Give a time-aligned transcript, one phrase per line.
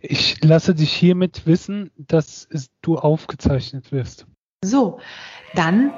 [0.00, 4.26] Ich lasse dich hiermit wissen, dass es, du aufgezeichnet wirst.
[4.64, 5.00] So,
[5.54, 5.92] dann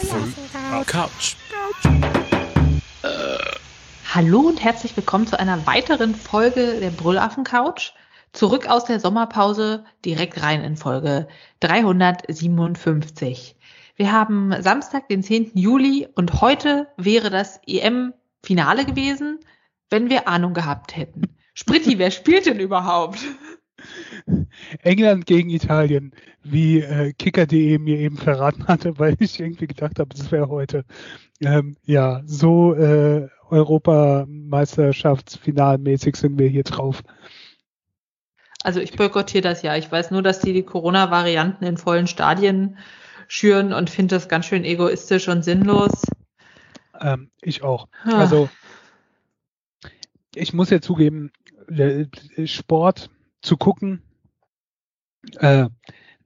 [0.00, 1.36] Brüllaffen Couch.
[4.14, 7.92] Hallo und herzlich willkommen zu einer weiteren Folge der Brüllaffen Couch.
[8.32, 11.28] Zurück aus der Sommerpause, direkt rein in Folge
[11.60, 13.56] 357.
[13.96, 15.50] Wir haben Samstag, den 10.
[15.54, 19.40] Juli und heute wäre das EM-Finale gewesen,
[19.90, 21.36] wenn wir Ahnung gehabt hätten.
[21.52, 23.18] Spritti, wer spielt denn überhaupt?
[24.82, 26.12] England gegen Italien,
[26.42, 30.84] wie äh, Kicker.de mir eben verraten hatte, weil ich irgendwie gedacht habe, das wäre heute.
[31.40, 37.02] Ähm, ja, so äh, Europameisterschaftsfinalmäßig sind wir hier drauf.
[38.62, 39.74] Also ich boykottiere das ja.
[39.76, 42.76] Ich weiß nur, dass die die Corona-Varianten in vollen Stadien
[43.26, 46.02] schüren und finde das ganz schön egoistisch und sinnlos.
[47.00, 47.88] Ähm, ich auch.
[48.04, 48.18] Ah.
[48.18, 48.50] Also
[50.34, 51.32] ich muss ja zugeben,
[52.44, 53.10] Sport
[53.42, 54.02] zu gucken,
[55.36, 55.68] äh,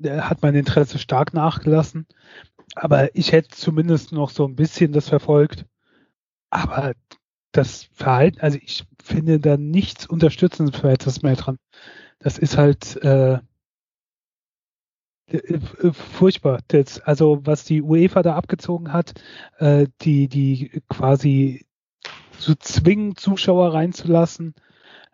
[0.03, 2.07] hat mein Interesse stark nachgelassen.
[2.75, 5.67] Aber ich hätte zumindest noch so ein bisschen das verfolgt.
[6.51, 6.95] Aber
[7.53, 11.59] das Verhalten, also ich finde da nichts Unterstützenswertes mehr dran.
[12.19, 13.39] Das ist halt äh,
[15.27, 16.61] äh, furchtbar.
[16.69, 19.15] Das, also was die UEFA da abgezogen hat,
[19.59, 21.67] äh, die, die quasi
[22.39, 24.55] zu zwingen, Zuschauer reinzulassen,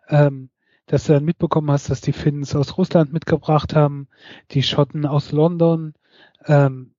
[0.09, 0.49] ähm,
[0.91, 4.09] dass du dann mitbekommen hast, dass die Finns aus Russland mitgebracht haben,
[4.51, 5.93] die Schotten aus London.
[6.45, 6.93] Ähm,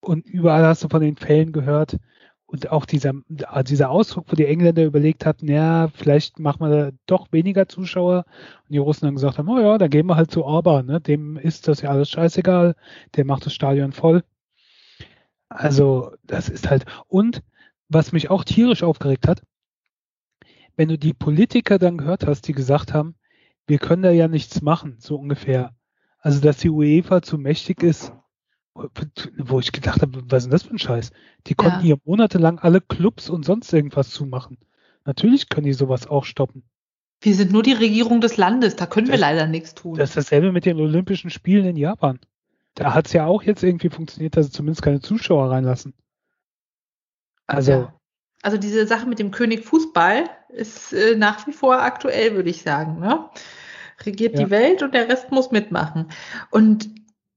[0.00, 1.96] und überall hast du von den Fällen gehört.
[2.44, 7.28] Und auch dieser, dieser Ausdruck, wo die Engländer überlegt hatten, ja, vielleicht machen wir doch
[7.30, 8.24] weniger Zuschauer.
[8.64, 11.00] Und die Russen dann gesagt haben, oh ja, dann gehen wir halt zu Orban, ne?
[11.00, 12.74] dem ist das ja alles scheißegal,
[13.14, 14.24] der macht das Stadion voll.
[15.48, 17.44] Also, das ist halt, und
[17.88, 19.42] was mich auch tierisch aufgeregt hat,
[20.76, 23.16] wenn du die Politiker dann gehört hast, die gesagt haben,
[23.66, 25.74] wir können da ja nichts machen, so ungefähr.
[26.18, 28.12] Also, dass die UEFA zu mächtig ist,
[28.74, 31.10] wo ich gedacht habe, was ist denn das für ein Scheiß?
[31.46, 31.82] Die konnten ja.
[31.82, 34.58] hier monatelang alle Clubs und sonst irgendwas zumachen.
[35.04, 36.62] Natürlich können die sowas auch stoppen.
[37.20, 39.96] Wir sind nur die Regierung des Landes, da können das, wir leider nichts tun.
[39.96, 42.20] Das ist dasselbe mit den Olympischen Spielen in Japan.
[42.74, 45.94] Da hat es ja auch jetzt irgendwie funktioniert, dass sie zumindest keine Zuschauer reinlassen.
[47.46, 47.72] Also.
[47.72, 47.95] Ja.
[48.46, 52.62] Also diese Sache mit dem König Fußball ist äh, nach wie vor aktuell, würde ich
[52.62, 53.00] sagen.
[53.00, 53.28] Ne?
[54.04, 54.44] Regiert ja.
[54.44, 56.06] die Welt und der Rest muss mitmachen.
[56.52, 56.88] Und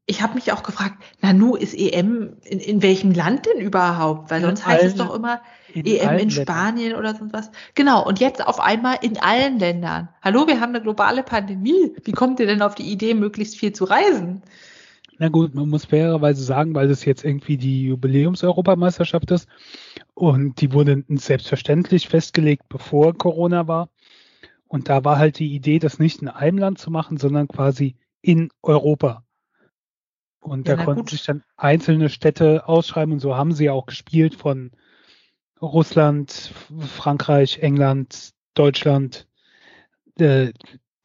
[0.05, 4.29] ich habe mich auch gefragt, Nanu, ist EM in, in welchem Land denn überhaupt?
[4.29, 5.41] Weil sonst heißt es doch immer
[5.73, 6.99] EM in Spanien Ländern.
[6.99, 7.49] oder sonst was.
[7.73, 10.09] Genau, und jetzt auf einmal in allen Ländern.
[10.21, 11.95] Hallo, wir haben eine globale Pandemie.
[12.03, 14.43] Wie kommt ihr denn auf die Idee, möglichst viel zu reisen?
[15.17, 19.47] Na gut, man muss fairerweise sagen, weil das jetzt irgendwie die Jubiläums-Europameisterschaft ist
[20.19, 23.89] und die wurde selbstverständlich festgelegt, bevor Corona war.
[24.67, 27.95] Und da war halt die Idee, das nicht in einem Land zu machen, sondern quasi
[28.21, 29.23] in Europa.
[30.41, 31.11] Und ja, da konnten gut.
[31.11, 34.71] sich dann einzelne Städte ausschreiben und so haben sie auch gespielt von
[35.61, 39.25] Russland, Frankreich, England, Deutschland,
[40.19, 40.51] äh,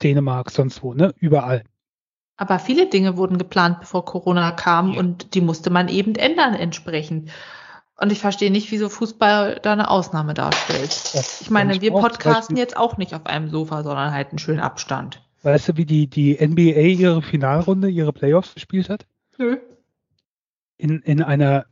[0.02, 1.14] Dänemark, sonst wo, ne?
[1.18, 1.62] Überall.
[2.36, 4.98] Aber viele Dinge wurden geplant, bevor Corona kam ja.
[4.98, 7.30] und die musste man eben ändern entsprechend.
[7.96, 10.90] Und ich verstehe nicht, wieso Fußball da eine Ausnahme darstellt.
[11.14, 14.60] Das ich meine, wir podcasten jetzt auch nicht auf einem Sofa, sondern halt einen schönen
[14.60, 15.22] Abstand.
[15.42, 19.06] Weißt du, wie die, die NBA ihre Finalrunde, ihre Playoffs gespielt hat?
[19.38, 19.58] Nö.
[20.76, 21.66] In, in einer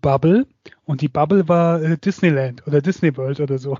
[0.00, 0.46] Bubble
[0.84, 3.78] und die Bubble war äh, Disneyland oder Disney World oder so.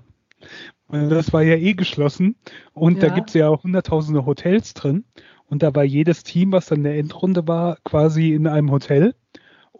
[0.88, 2.36] Und das war ja eh geschlossen
[2.72, 3.08] und ja.
[3.08, 5.04] da gibt es ja auch hunderttausende Hotels drin
[5.47, 9.14] und da war jedes Team, was dann in der Endrunde war, quasi in einem Hotel.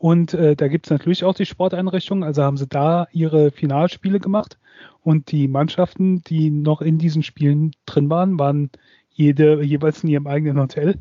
[0.00, 4.19] Und äh, da gibt es natürlich auch die Sporteinrichtungen, also haben sie da ihre Finalspiele
[4.19, 4.58] gemacht.
[5.02, 8.70] Und die Mannschaften, die noch in diesen Spielen drin waren, waren
[9.11, 10.97] jede jeweils in ihrem eigenen Hotel.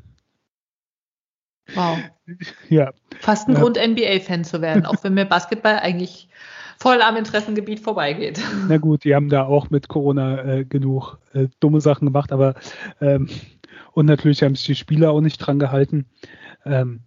[1.74, 1.98] Wow.
[2.70, 2.92] Ja.
[3.22, 3.62] Fast ein ja.
[3.62, 6.28] Grund, NBA-Fan zu werden, auch wenn mir Basketball eigentlich
[6.78, 8.40] voll am Interessengebiet vorbeigeht.
[8.68, 12.54] Na gut, die haben da auch mit Corona äh, genug äh, dumme Sachen gemacht, aber
[13.02, 13.30] ähm,
[13.94, 16.06] und natürlich haben sich die Spieler auch nicht dran gehalten.
[16.66, 17.02] Ähm,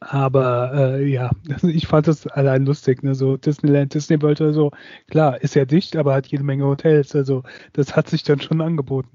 [0.00, 1.30] aber äh, ja,
[1.62, 3.14] ich fand das allein lustig, ne?
[3.14, 4.70] So Disneyland, Disney World oder so,
[5.10, 7.14] klar, ist ja dicht, aber hat jede Menge Hotels.
[7.16, 7.42] Also
[7.72, 9.10] das hat sich dann schon angeboten.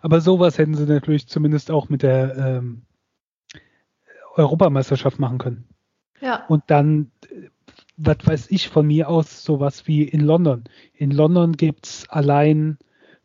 [0.00, 2.82] Aber sowas hätten sie natürlich zumindest auch mit der ähm,
[4.36, 5.64] Europameisterschaft machen können.
[6.20, 6.44] Ja.
[6.46, 7.10] Und dann,
[7.96, 10.64] was weiß ich von mir aus, sowas wie in London.
[10.94, 12.78] In London gibt's allein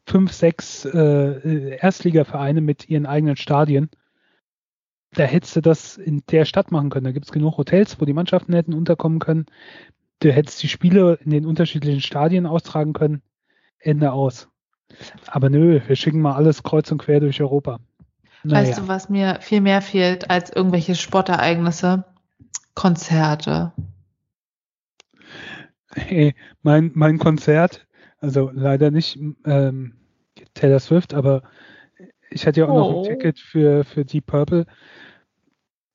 [0.05, 3.89] fünf, sechs äh, Erstligavereine mit ihren eigenen Stadien.
[5.15, 7.05] Da hättest du das in der Stadt machen können.
[7.05, 9.45] Da gibt's genug Hotels, wo die Mannschaften hätten unterkommen können.
[10.19, 13.21] Du hättest die Spiele in den unterschiedlichen Stadien austragen können.
[13.79, 14.47] Ende aus.
[15.27, 17.79] Aber nö, wir schicken mal alles kreuz und quer durch Europa.
[18.43, 18.67] Naja.
[18.67, 22.05] Weißt du, was mir viel mehr fehlt als irgendwelche Sportereignisse?
[22.75, 23.71] Konzerte.
[25.95, 26.33] Hey,
[26.63, 27.85] mein, mein Konzert,
[28.19, 29.95] also leider nicht ähm,
[30.55, 31.43] Taylor Swift, aber
[32.31, 32.79] ich hatte ja auch oh.
[32.79, 33.05] noch ein oh.
[33.05, 34.65] Ticket für, für Deep Purple.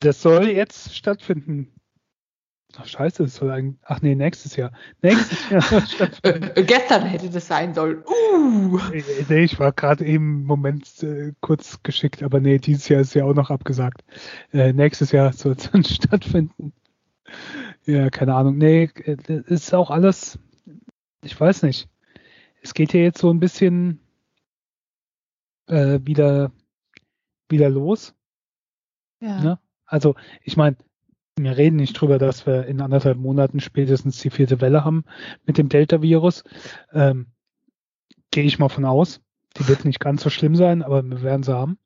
[0.01, 1.73] Das soll jetzt stattfinden.
[2.77, 3.81] Ach, scheiße, das soll eigentlich.
[3.83, 4.73] Ach nee, nächstes Jahr.
[5.03, 6.67] Nächstes Jahr stattfinden.
[6.67, 8.05] Gestern hätte das sein sollen.
[8.05, 8.79] Uh.
[9.29, 13.15] Nee, ich war gerade eben im Moment äh, kurz geschickt, aber nee, dieses Jahr ist
[13.15, 14.05] ja auch noch abgesagt.
[14.53, 16.73] Äh, nächstes Jahr soll es dann stattfinden.
[17.87, 18.59] Ja, keine Ahnung.
[18.59, 19.17] Nee, äh,
[19.47, 20.39] ist auch alles.
[21.23, 21.89] Ich weiß nicht.
[22.63, 24.01] Es geht ja jetzt so ein bisschen
[25.69, 26.53] äh, wieder,
[27.49, 28.15] wieder los.
[29.21, 29.41] Ja.
[29.41, 29.59] Ne?
[29.89, 30.77] Also, ich meine,
[31.37, 35.05] wir reden nicht drüber, dass wir in anderthalb Monaten spätestens die vierte Welle haben
[35.47, 36.45] mit dem Delta-Virus.
[36.93, 37.27] Ähm,
[38.31, 39.21] Gehe ich mal von aus.
[39.57, 41.79] Die wird nicht ganz so schlimm sein, aber wir werden sie haben,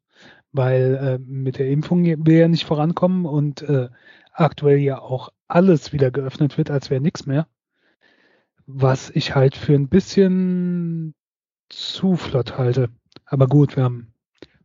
[0.51, 3.89] weil äh, mit der Impfung wir ja nicht vorankommen und äh,
[4.33, 7.47] aktuell ja auch alles wieder geöffnet wird, als wäre nichts mehr.
[8.67, 11.15] Was ich halt für ein bisschen
[11.69, 12.89] zu flott halte.
[13.25, 14.13] Aber gut, wir haben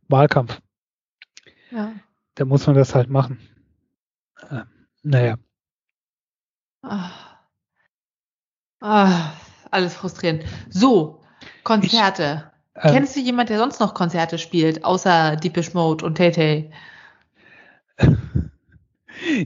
[0.08, 0.60] Wahlkampf.
[1.70, 1.92] Ja.
[2.38, 3.40] Da muss man das halt machen.
[4.48, 4.62] Ähm,
[5.02, 5.34] naja.
[6.82, 7.10] Ah.
[8.80, 9.32] Ah,
[9.72, 10.44] alles frustrierend.
[10.70, 11.20] So,
[11.64, 12.52] Konzerte.
[12.76, 16.30] Ich, ähm, Kennst du jemand, der sonst noch Konzerte spielt, außer Deepish Mode und Tay
[16.30, 16.72] Tay?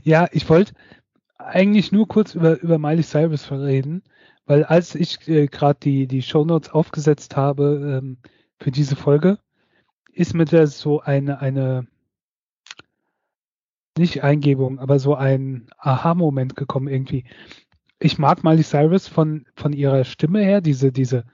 [0.03, 0.73] ja, ich wollte
[1.39, 4.03] eigentlich nur kurz über, über Miley Cyrus reden,
[4.45, 8.17] weil als ich äh, gerade die, die Show Notes aufgesetzt habe ähm,
[8.59, 9.39] für diese Folge,
[10.11, 11.87] ist mir da so eine, eine
[13.97, 17.25] nicht Eingebung, aber so ein Aha-Moment gekommen irgendwie.
[17.99, 21.25] Ich mag Miley Cyrus von, von ihrer Stimme her, diese, diese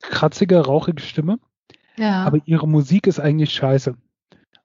[0.00, 1.38] kratzige, rauchige Stimme.
[1.96, 2.24] Ja.
[2.24, 3.96] Aber ihre Musik ist eigentlich scheiße.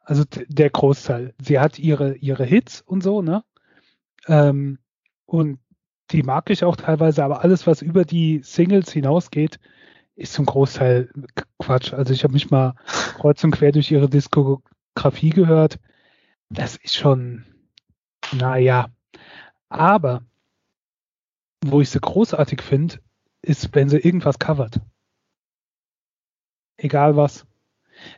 [0.01, 1.33] Also der Großteil.
[1.41, 3.43] Sie hat ihre, ihre Hits und so, ne?
[4.27, 4.79] Ähm,
[5.25, 5.59] und
[6.11, 9.59] die mag ich auch teilweise, aber alles, was über die Singles hinausgeht,
[10.15, 11.09] ist zum Großteil
[11.57, 11.93] Quatsch.
[11.93, 12.75] Also ich habe mich mal
[13.17, 15.79] kreuz und quer durch ihre Diskografie gehört
[16.53, 17.45] das ist schon,
[18.31, 18.89] naja.
[19.69, 20.23] Aber
[21.65, 22.99] wo ich sie großartig finde,
[23.41, 24.79] ist, wenn sie irgendwas covert.
[26.77, 27.45] Egal was.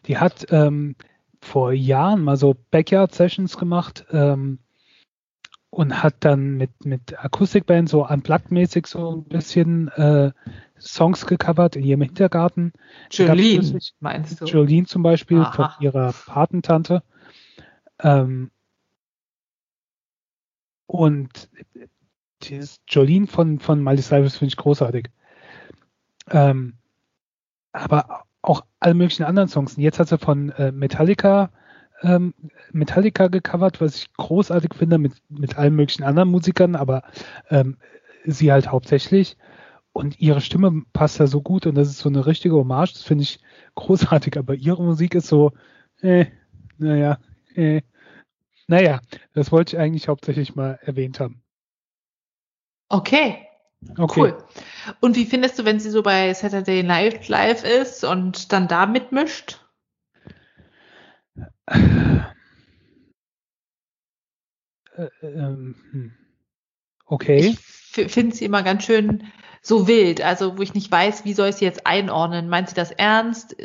[0.05, 0.95] Die hat ähm,
[1.41, 4.59] vor Jahren mal so Backyard-Sessions gemacht ähm,
[5.69, 10.31] und hat dann mit, mit Akustikband so unplugged-mäßig so ein bisschen äh,
[10.79, 12.73] Songs gecovert in ihrem Hintergarten.
[13.11, 14.45] Jolene, meinst du?
[14.45, 15.51] Jolene zum Beispiel Aha.
[15.51, 17.03] von ihrer Patentante.
[17.99, 18.51] Ähm,
[20.87, 21.49] und
[22.43, 25.09] dieses Jolene von, von Miley Cyrus finde ich großartig.
[26.29, 26.77] Ähm,
[27.71, 29.75] aber auch alle möglichen anderen Songs.
[29.77, 31.51] Jetzt hat sie von äh, Metallica
[32.01, 32.33] ähm,
[32.71, 37.03] Metallica gecovert, was ich großartig finde, mit, mit allen möglichen anderen Musikern, aber
[37.49, 37.77] ähm,
[38.25, 39.37] sie halt hauptsächlich.
[39.93, 43.03] Und ihre Stimme passt da so gut und das ist so eine richtige Hommage, das
[43.03, 43.39] finde ich
[43.75, 45.53] großartig, aber ihre Musik ist so,
[46.01, 46.25] äh,
[46.77, 47.17] naja,
[47.55, 47.81] äh,
[48.67, 49.01] naja,
[49.33, 51.43] das wollte ich eigentlich hauptsächlich mal erwähnt haben.
[52.89, 53.47] Okay.
[53.97, 54.19] okay.
[54.19, 54.37] Cool.
[55.01, 58.85] Und wie findest du, wenn sie so bei Saturday Night Live ist und dann da
[58.85, 59.59] mitmischt?
[64.97, 66.13] Äh, ähm, hm.
[67.05, 67.55] okay.
[67.97, 69.31] Ich finde sie immer ganz schön
[69.61, 72.49] so wild, also wo ich nicht weiß, wie soll ich sie jetzt einordnen.
[72.49, 73.55] Meint sie das ernst?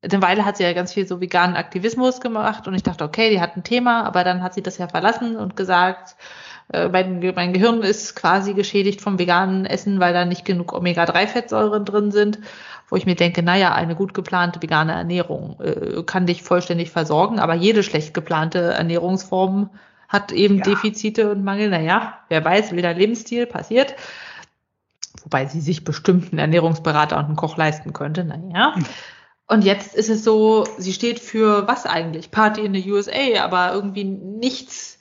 [0.00, 3.30] Eine Weile hat sie ja ganz viel so veganen Aktivismus gemacht und ich dachte, okay,
[3.30, 6.14] die hat ein Thema, aber dann hat sie das ja verlassen und gesagt,
[6.72, 11.84] äh, mein, mein Gehirn ist quasi geschädigt vom veganen Essen, weil da nicht genug Omega-3-Fettsäuren
[11.84, 12.38] drin sind,
[12.88, 17.40] wo ich mir denke, naja, eine gut geplante vegane Ernährung äh, kann dich vollständig versorgen,
[17.40, 19.70] aber jede schlecht geplante Ernährungsform
[20.08, 20.64] hat eben ja.
[20.64, 21.68] Defizite und Mangel.
[21.68, 23.94] Naja, wer weiß, wie der Lebensstil passiert.
[25.22, 28.24] Wobei sie sich bestimmt einen Ernährungsberater und einen Koch leisten könnte.
[28.24, 28.74] Naja.
[28.74, 28.86] Hm.
[29.48, 32.30] Und jetzt ist es so, sie steht für was eigentlich?
[32.30, 34.98] Party in the USA, aber irgendwie nichts,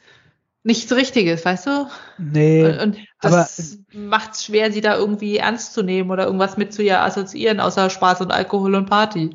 [0.64, 1.88] nichts Richtiges, weißt du?
[2.18, 2.66] Nee.
[2.66, 6.74] Und, und das macht es schwer, sie da irgendwie ernst zu nehmen oder irgendwas mit
[6.74, 9.32] zu ihr assoziieren, außer Spaß und Alkohol und Party.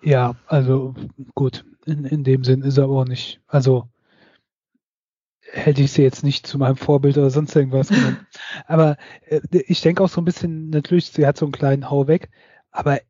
[0.00, 0.94] Ja, also
[1.34, 3.40] gut, in, in dem Sinn ist er aber auch nicht.
[3.48, 3.88] Also
[5.52, 8.26] hätte ich sie jetzt nicht zu meinem Vorbild oder sonst irgendwas genommen.
[8.66, 8.96] aber
[9.26, 12.30] äh, ich denke auch so ein bisschen, natürlich, sie hat so einen kleinen Hau weg,
[12.70, 13.00] aber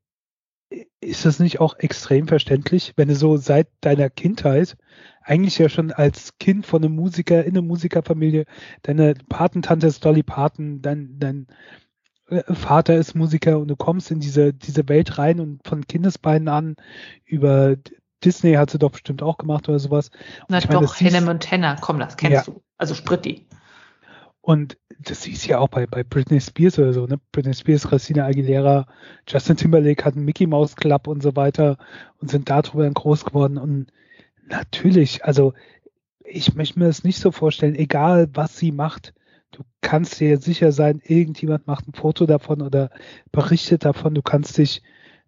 [1.01, 4.77] ist das nicht auch extrem verständlich, wenn du so seit deiner Kindheit
[5.23, 8.45] eigentlich ja schon als Kind von einem Musiker in einer Musikerfamilie,
[8.83, 11.47] deine Patentante ist Dolly Parton, dein, dein
[12.29, 16.49] äh, Vater ist Musiker und du kommst in diese, diese Welt rein und von Kindesbeinen
[16.49, 16.77] an
[17.25, 17.77] über
[18.25, 20.11] Disney hat sie doch bestimmt auch gemacht oder sowas.
[20.49, 22.53] Na ich doch, Hannah Montana, komm, das kennst ja.
[22.53, 22.63] du.
[22.77, 23.47] Also Spritti.
[24.43, 27.21] Und das siehst ja auch bei, bei Britney Spears oder so, ne?
[27.33, 28.87] Britney Spears, Christina Aguilera,
[29.29, 31.77] Justin Timberlake hatten Mickey Mouse Club und so weiter
[32.19, 33.59] und sind darüber dann groß geworden.
[33.59, 33.93] Und
[34.49, 35.53] natürlich, also
[36.25, 39.15] ich möchte mir das nicht so vorstellen, egal was sie macht,
[39.51, 42.91] du kannst dir sicher sein, irgendjemand macht ein Foto davon oder
[43.33, 44.83] berichtet davon, du kannst dich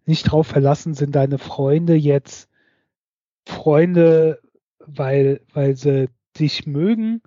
[0.05, 2.49] nicht drauf verlassen, sind deine Freunde jetzt
[3.45, 4.39] Freunde,
[4.79, 7.21] weil, weil sie dich mögen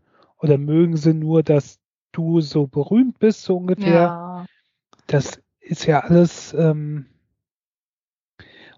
[0.46, 1.80] oder mögen sie nur, dass
[2.12, 3.92] du so berühmt bist, so ungefähr.
[3.92, 4.46] Ja.
[5.06, 7.06] Das ist ja alles, ähm,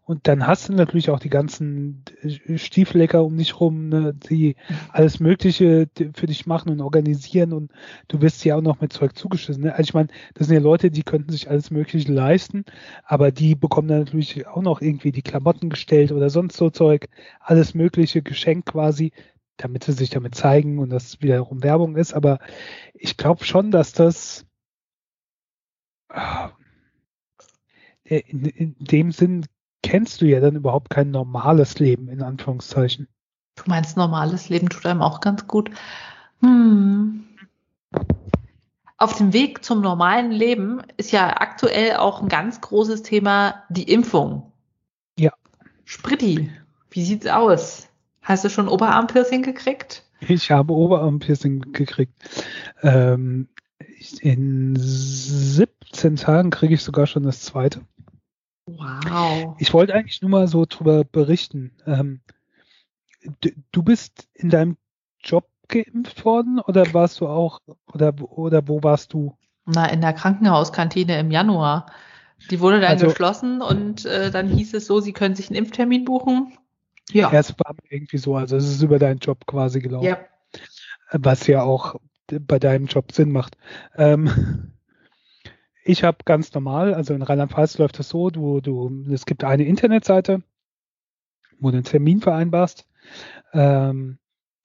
[0.08, 2.02] und dann hast du natürlich auch die ganzen
[2.56, 4.56] Stieflecker um dich rum, ne, die
[4.90, 7.72] alles Mögliche für dich machen und organisieren und
[8.08, 9.64] du wirst ja auch noch mit Zeug zugeschissen.
[9.64, 9.72] Ne?
[9.72, 12.64] Also ich meine, das sind ja Leute, die könnten sich alles Mögliche leisten,
[13.04, 17.10] aber die bekommen dann natürlich auch noch irgendwie die Klamotten gestellt oder sonst so Zeug,
[17.40, 19.12] alles Mögliche geschenkt quasi,
[19.58, 22.14] damit sie sich damit zeigen und das wiederum Werbung ist.
[22.14, 22.38] Aber
[22.94, 24.46] ich glaube schon, dass das
[28.04, 29.46] äh, in, in dem Sinn
[29.82, 33.08] kennst du ja dann überhaupt kein normales Leben, in Anführungszeichen.
[33.56, 35.70] Du meinst, normales Leben tut einem auch ganz gut.
[36.40, 37.24] Hm.
[38.96, 43.90] Auf dem Weg zum normalen Leben ist ja aktuell auch ein ganz großes Thema die
[43.90, 44.52] Impfung.
[45.18, 45.32] Ja.
[45.84, 46.50] Spritti,
[46.90, 47.87] wie sieht's aus?
[48.28, 50.04] Hast du schon Oberarmpiercing gekriegt?
[50.20, 52.12] Ich habe Oberarmpiercing gekriegt.
[52.82, 53.48] Ähm,
[54.20, 57.80] in 17 Tagen kriege ich sogar schon das zweite.
[58.66, 59.56] Wow.
[59.58, 61.72] Ich wollte eigentlich nur mal so drüber berichten.
[61.86, 62.20] Ähm,
[63.72, 64.76] du bist in deinem
[65.20, 67.60] Job geimpft worden oder warst du auch
[67.94, 69.38] oder oder wo warst du?
[69.64, 71.86] Na, in der Krankenhauskantine im Januar.
[72.50, 75.56] Die wurde dann also, geschlossen und äh, dann hieß es so, sie können sich einen
[75.56, 76.52] Impftermin buchen.
[77.12, 77.32] Ja.
[77.32, 80.06] Es war irgendwie so, also es ist über deinen Job quasi gelaufen.
[80.06, 80.18] Ja.
[81.12, 81.96] Was ja auch
[82.30, 83.56] bei deinem Job Sinn macht.
[83.96, 84.72] Ähm,
[85.84, 89.64] ich habe ganz normal, also in Rheinland-Pfalz läuft das so, du, du, es gibt eine
[89.64, 90.42] Internetseite,
[91.58, 92.86] wo du einen Termin vereinbarst.
[93.54, 94.18] Ähm,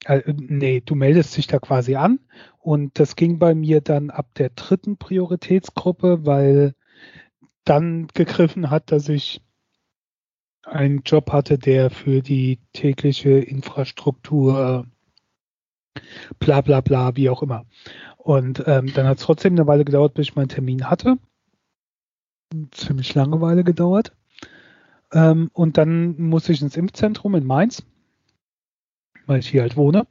[0.04, 2.20] äh, nee, du meldest dich da quasi an
[2.58, 6.74] und das ging bei mir dann ab der dritten Prioritätsgruppe, weil
[7.64, 9.42] dann gegriffen hat, dass ich
[10.74, 14.86] einen Job hatte, der für die tägliche Infrastruktur
[16.38, 17.64] bla bla bla, wie auch immer.
[18.18, 21.18] Und ähm, dann hat es trotzdem eine Weile gedauert, bis ich meinen Termin hatte.
[22.72, 24.12] Ziemlich lange Weile gedauert.
[25.12, 27.84] Ähm, und dann musste ich ins Impfzentrum in Mainz,
[29.26, 30.06] weil ich hier halt wohne.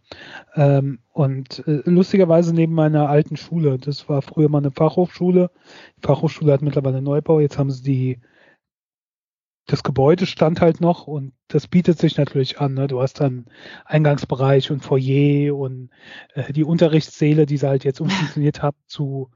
[0.56, 3.78] Ähm, und äh, lustigerweise neben meiner alten Schule.
[3.80, 5.52] Das war früher mal eine Fachhochschule.
[5.98, 7.40] Die Fachhochschule hat mittlerweile Neubau.
[7.42, 8.20] Jetzt haben sie die
[9.66, 12.74] das Gebäude stand halt noch und das bietet sich natürlich an.
[12.74, 12.88] Ne?
[12.88, 13.46] Du hast dann
[13.86, 15.90] Eingangsbereich und Foyer und
[16.34, 19.30] äh, die Unterrichtssäle, die sie halt jetzt umfunktioniert haben zu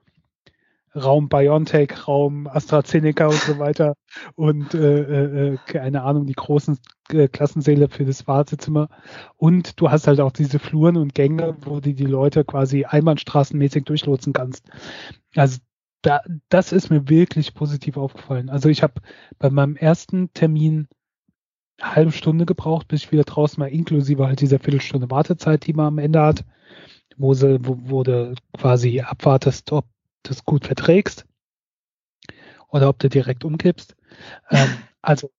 [0.96, 3.96] Raum BioNTech, Raum AstraZeneca und so weiter
[4.36, 6.79] und äh, äh, äh, keine Ahnung, die großen
[7.12, 8.89] äh, Klassensäle für das Wartezimmer.
[9.36, 13.86] Und du hast halt auch diese Fluren und Gänge, wo du die Leute quasi einbahnstraßenmäßig
[13.86, 14.67] durchlotsen kannst.
[15.36, 15.60] Also
[16.07, 18.49] da, das ist mir wirklich positiv aufgefallen.
[18.49, 19.01] Also ich habe
[19.39, 20.87] bei meinem ersten Termin
[21.79, 25.73] eine halbe Stunde gebraucht, bis ich wieder draußen war, inklusive halt dieser Viertelstunde Wartezeit, die
[25.73, 26.45] man am Ende hat,
[27.17, 29.85] wo, sie, wo, wo du quasi abwartest, ob
[30.23, 31.25] du es gut verträgst
[32.69, 33.97] oder ob du direkt umkippst.
[34.49, 34.69] ähm,
[35.01, 35.29] also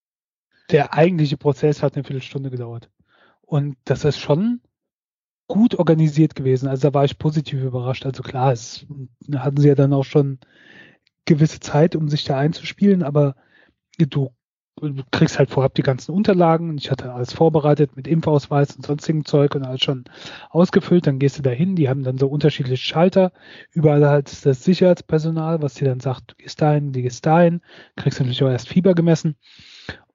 [0.71, 2.91] der eigentliche Prozess hat eine Viertelstunde gedauert.
[3.41, 4.61] Und das ist schon
[5.49, 6.69] gut organisiert gewesen.
[6.69, 8.07] Also da war ich positiv überrascht.
[8.07, 8.87] Also klar, es
[9.35, 10.39] hatten sie ja dann auch schon
[11.25, 13.35] gewisse Zeit, um sich da einzuspielen, aber
[13.99, 14.31] du,
[15.11, 16.79] kriegst halt vorab die ganzen Unterlagen.
[16.79, 20.05] Ich hatte alles vorbereitet mit Impfausweis und sonstigem Zeug und alles schon
[20.51, 21.07] ausgefüllt.
[21.07, 23.33] Dann gehst du da die haben dann so unterschiedliche Schalter.
[23.73, 27.61] Überall halt das Sicherheitspersonal, was dir dann sagt, du gehst dahin, du gehst dahin,
[27.97, 29.37] kriegst natürlich auch erst Fieber gemessen.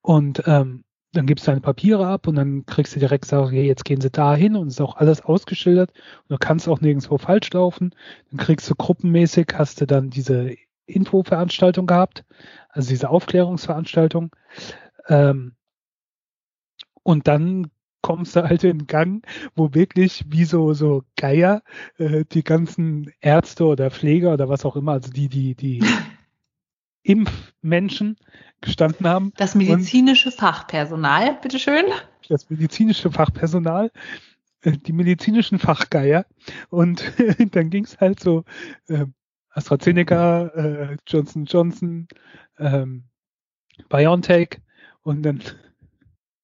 [0.02, 3.65] Und ähm, dann gibst du deine Papiere ab und dann kriegst du direkt gesagt, okay,
[3.65, 6.82] jetzt gehen sie da hin und es ist auch alles ausgeschildert und du kannst auch
[6.82, 7.96] nirgendwo falsch laufen.
[8.32, 10.55] Dann kriegst du gruppenmäßig, hast du dann diese
[10.86, 12.25] Infoveranstaltung gehabt,
[12.70, 14.36] also diese Aufklärungsveranstaltung.
[15.08, 15.55] Ähm,
[17.03, 17.70] und dann
[18.01, 21.62] kommst du halt in Gang, wo wirklich wie so, so Geier
[21.98, 25.84] äh, die ganzen Ärzte oder Pfleger oder was auch immer, also die, die, die
[27.03, 28.17] Impfmenschen
[28.63, 29.32] gestanden haben.
[29.38, 31.86] Das medizinische Fachpersonal, bitteschön.
[32.29, 33.91] Das medizinische Fachpersonal,
[34.62, 36.25] äh, die medizinischen Fachgeier.
[36.70, 37.03] Und
[37.51, 38.43] dann ging es halt so,
[38.88, 39.05] äh,
[39.50, 42.08] AstraZeneca, äh, Johnson Johnson,
[42.58, 43.03] ähm,
[43.89, 44.62] BioNTech
[45.03, 45.41] und dann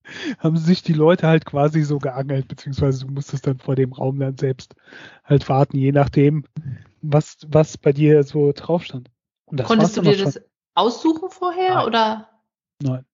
[0.39, 4.19] haben sich die Leute halt quasi so geangelt, beziehungsweise du musstest dann vor dem Raum
[4.19, 4.75] dann selbst
[5.23, 6.45] halt warten, je nachdem,
[7.01, 9.09] was, was bei dir so drauf stand.
[9.63, 10.39] Konntest du dir das
[10.79, 11.86] aussuchen vorher Nein.
[11.86, 12.29] oder?
[12.81, 13.05] Nein.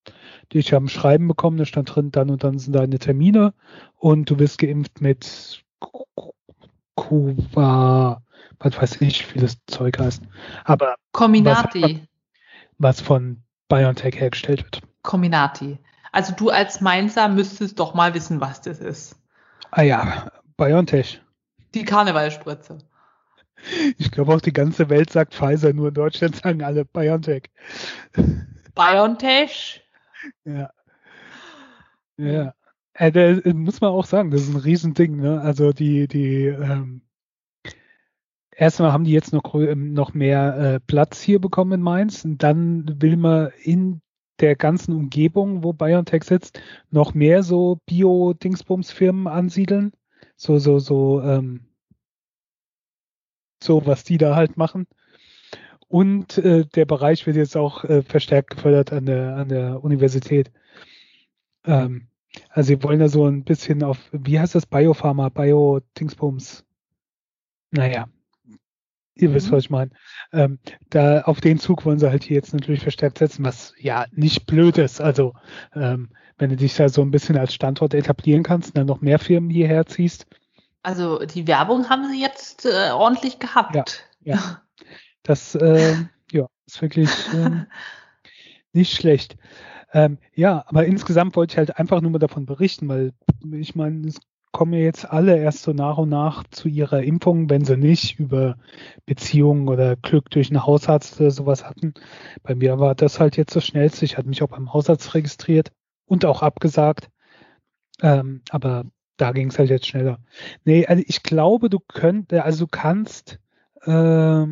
[0.54, 3.54] Ich habe ein Schreiben bekommen, da stand drin, dann und dann sind deine Termine
[3.98, 5.64] und du wirst geimpft mit
[6.96, 8.22] Kuba,
[8.60, 10.24] was weiß ich, wie das Zeug heißt.
[10.64, 12.08] Aber Cominati.
[12.78, 14.82] Was, was von BioNTech hergestellt wird.
[15.02, 15.78] Cominati.
[16.12, 19.20] Also du als Mainzer müsstest doch mal wissen, was das ist.
[19.72, 21.22] Ah ja, BioNTech.
[21.74, 22.78] Die Karnevalspritze.
[23.98, 27.50] Ich glaube auch die ganze Welt sagt Pfizer, nur in Deutschland sagen alle BioNTech.
[28.76, 29.84] BioNTech?
[30.44, 30.70] Ja.
[32.18, 32.54] Ja.
[32.94, 35.42] Äh, da muss man auch sagen, das ist ein Riesending, ne?
[35.42, 37.02] Also die, die, ähm,
[38.52, 42.42] erstmal haben die jetzt noch, ähm, noch mehr äh, Platz hier bekommen in Mainz und
[42.42, 44.02] dann will man in
[44.40, 49.94] der ganzen Umgebung, wo BioNTech sitzt, noch mehr so Bio-Dingsbums-Firmen ansiedeln.
[50.36, 51.68] So, so, so, ähm,
[53.66, 54.88] so, was die da halt machen.
[55.88, 60.52] Und äh, der Bereich wird jetzt auch äh, verstärkt gefördert an der, an der Universität.
[61.66, 62.08] Ähm,
[62.50, 66.66] also sie wollen da so ein bisschen auf, wie heißt das, Biopharma, Bio-Dingsbums.
[67.72, 68.08] Naja,
[69.16, 69.34] ihr mhm.
[69.34, 69.92] wisst, was ich meine.
[70.34, 74.06] Ähm, da auf den Zug wollen sie halt hier jetzt natürlich verstärkt setzen, was ja
[74.12, 75.02] nicht blöd ist.
[75.02, 75.34] Also
[75.74, 79.02] ähm, wenn du dich da so ein bisschen als Standort etablieren kannst und dann noch
[79.02, 80.28] mehr Firmen hierher ziehst.
[80.86, 83.76] Also die Werbung haben sie jetzt äh, ordentlich gehabt.
[84.22, 84.62] Ja, ja.
[85.24, 85.96] Das äh,
[86.32, 87.66] ja, ist wirklich äh,
[88.72, 89.36] nicht schlecht.
[89.94, 93.14] Ähm, ja, aber insgesamt wollte ich halt einfach nur mal davon berichten, weil
[93.52, 94.20] ich meine, es
[94.52, 98.20] kommen ja jetzt alle erst so nach und nach zu ihrer Impfung, wenn sie nicht
[98.20, 98.56] über
[99.08, 101.96] Beziehungen oder Glück durch einen Hausarzt oder sowas hatten.
[102.44, 104.06] Bei mir war das halt jetzt das Schnellste.
[104.06, 105.72] Ich hatte mich auch beim Hausarzt registriert
[106.06, 107.10] und auch abgesagt.
[108.02, 108.86] Ähm, aber
[109.18, 110.20] da ging es halt jetzt schneller.
[110.64, 113.40] Nee, also ich glaube, du könntest, also du kannst
[113.84, 114.46] äh,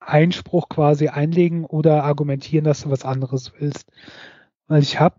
[0.00, 3.90] Einspruch quasi einlegen oder argumentieren, dass du was anderes willst.
[4.66, 5.16] Weil ich habe,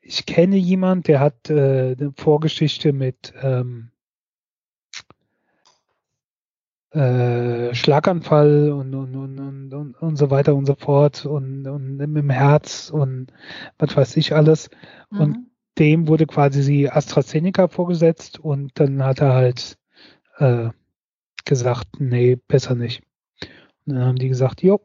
[0.00, 3.90] ich kenne jemand, der hat äh, eine Vorgeschichte mit ähm,
[6.90, 12.30] äh, Schlaganfall und, und, und, und, und so weiter und so fort und, und im
[12.30, 13.32] Herz und
[13.78, 14.68] was weiß ich alles.
[15.10, 15.20] Mhm.
[15.20, 15.51] Und
[15.82, 19.76] dem wurde quasi sie AstraZeneca vorgesetzt und dann hat er halt
[20.38, 20.68] äh,
[21.44, 23.02] gesagt, nee, besser nicht.
[23.84, 24.80] Und dann haben die gesagt, jo,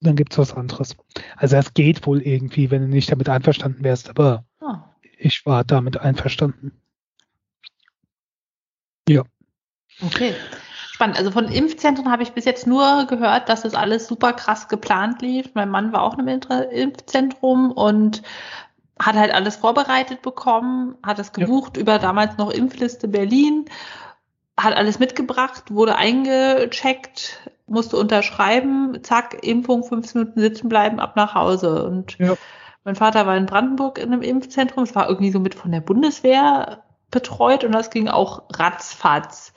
[0.00, 0.96] dann gibt's was anderes.
[1.36, 4.76] Also es geht wohl irgendwie, wenn du nicht damit einverstanden wärst, aber oh.
[5.18, 6.72] ich war damit einverstanden.
[9.06, 9.24] Ja.
[10.00, 10.32] Okay.
[10.88, 11.18] Spannend.
[11.18, 15.20] Also von Impfzentren habe ich bis jetzt nur gehört, dass das alles super krass geplant
[15.20, 15.50] lief.
[15.52, 18.22] Mein Mann war auch einem Impfzentrum und
[18.98, 21.82] hat halt alles vorbereitet bekommen, hat es gebucht ja.
[21.82, 23.66] über damals noch Impfliste Berlin,
[24.56, 31.34] hat alles mitgebracht, wurde eingecheckt, musste unterschreiben, zack, Impfung, 15 Minuten sitzen bleiben, ab nach
[31.34, 31.84] Hause.
[31.84, 32.34] Und ja.
[32.84, 35.80] mein Vater war in Brandenburg in einem Impfzentrum, es war irgendwie so mit von der
[35.80, 39.52] Bundeswehr betreut und das ging auch ratzfatz.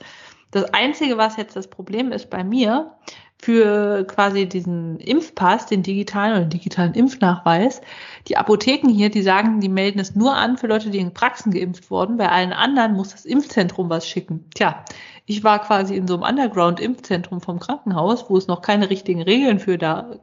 [0.50, 2.92] Das Einzige, was jetzt das Problem ist bei mir,
[3.38, 7.80] für quasi diesen Impfpass, den digitalen oder den digitalen Impfnachweis.
[8.28, 11.52] Die Apotheken hier, die sagen, die melden es nur an für Leute, die in Praxen
[11.52, 12.16] geimpft wurden.
[12.16, 14.44] Bei allen anderen muss das Impfzentrum was schicken.
[14.54, 14.84] Tja,
[15.26, 19.58] ich war quasi in so einem Underground-Impfzentrum vom Krankenhaus, wo es noch keine richtigen Regeln
[19.58, 20.16] für da,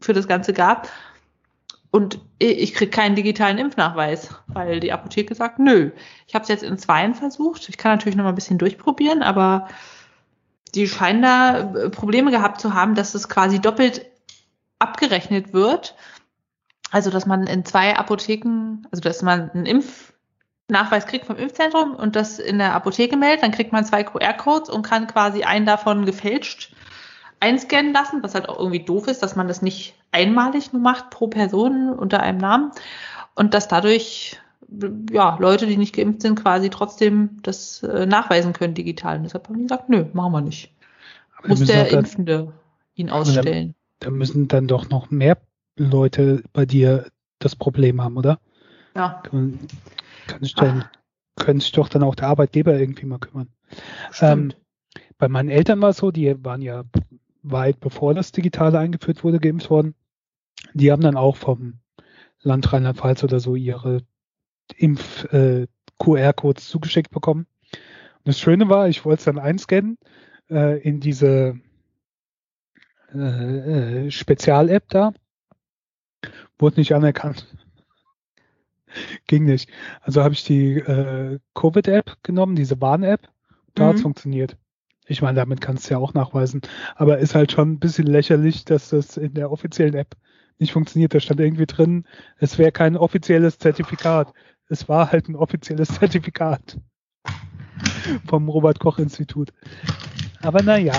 [0.00, 0.88] für das Ganze gab.
[1.90, 5.90] Und ich krieg keinen digitalen Impfnachweis, weil die Apotheke sagt, nö.
[6.26, 7.66] Ich habe es jetzt in zweien versucht.
[7.70, 9.68] Ich kann natürlich noch mal ein bisschen durchprobieren, aber
[10.74, 14.06] die scheinen da äh, Probleme gehabt zu haben, dass es quasi doppelt
[14.78, 15.94] abgerechnet wird.
[16.90, 22.16] Also, dass man in zwei Apotheken, also dass man einen Impfnachweis kriegt vom Impfzentrum und
[22.16, 26.06] das in der Apotheke meldet, dann kriegt man zwei QR-Codes und kann quasi einen davon
[26.06, 26.74] gefälscht
[27.40, 31.10] einscannen lassen, was halt auch irgendwie doof ist, dass man das nicht einmalig nur macht
[31.10, 32.72] pro Person unter einem Namen
[33.34, 34.40] und dass dadurch
[35.10, 39.16] ja, Leute, die nicht geimpft sind, quasi trotzdem das äh, nachweisen können digital.
[39.16, 40.74] Und deshalb haben die gesagt, nö, machen wir nicht.
[41.36, 42.52] Aber Muss der dann, Impfende
[42.94, 43.74] ihn ausstellen.
[44.00, 45.38] Da müssen dann doch noch mehr
[45.76, 47.06] Leute bei dir
[47.38, 48.40] das Problem haben, oder?
[48.94, 49.22] Ja.
[49.24, 49.58] Kann,
[50.26, 50.84] kann ich dann.
[51.36, 53.48] könnte sich doch dann auch der Arbeitgeber irgendwie mal kümmern.
[54.20, 54.52] Ähm,
[55.18, 56.84] bei meinen Eltern war es so, die waren ja
[57.42, 59.94] weit bevor das Digitale eingeführt wurde, geimpft worden.
[60.74, 61.74] Die haben dann auch vom
[62.42, 64.02] Land Rheinland-Pfalz oder so ihre
[64.76, 67.46] Impf-QR-Codes äh, zugeschickt bekommen.
[67.72, 69.98] Und das Schöne war, ich wollte es dann einscannen
[70.50, 71.58] äh, in diese
[73.14, 75.12] äh, äh, Spezial-App da.
[76.58, 77.46] Wurde nicht anerkannt.
[79.26, 79.70] Ging nicht.
[80.00, 83.28] Also habe ich die äh, Covid-App genommen, diese Warn-App.
[83.74, 83.88] Da mhm.
[83.88, 84.56] hat es funktioniert.
[85.06, 86.60] Ich meine, damit kannst du ja auch nachweisen.
[86.96, 90.16] Aber ist halt schon ein bisschen lächerlich, dass das in der offiziellen App
[90.60, 91.14] nicht funktioniert.
[91.14, 92.04] Da stand irgendwie drin,
[92.38, 94.32] es wäre kein offizielles Zertifikat.
[94.68, 96.78] Es war halt ein offizielles Zertifikat
[98.26, 99.52] vom Robert Koch Institut.
[100.42, 100.92] Aber naja.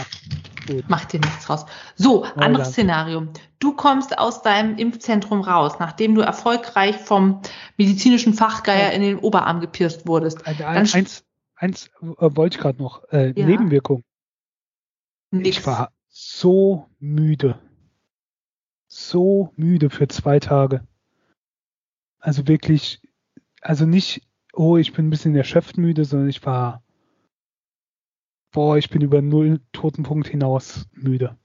[0.88, 1.66] Macht dir nichts raus.
[1.96, 2.72] So, ja, anderes danke.
[2.74, 3.28] Szenario.
[3.58, 7.42] Du kommst aus deinem Impfzentrum raus, nachdem du erfolgreich vom
[7.78, 10.46] medizinischen Fachgeier in den Oberarm gepierst wurdest.
[10.46, 11.24] Also eins,
[11.56, 13.04] eins äh, wollte ich gerade noch.
[13.12, 13.48] Äh, ja.
[13.48, 14.04] Nebenwirkung.
[15.32, 15.58] Nix.
[15.58, 17.60] Ich war so müde
[18.90, 20.86] so müde für zwei Tage.
[22.20, 23.02] Also wirklich,
[23.62, 24.22] also nicht,
[24.54, 26.84] oh, ich bin ein bisschen erschöpft müde, sondern ich war,
[28.52, 31.38] boah, ich bin über null Totenpunkt hinaus müde.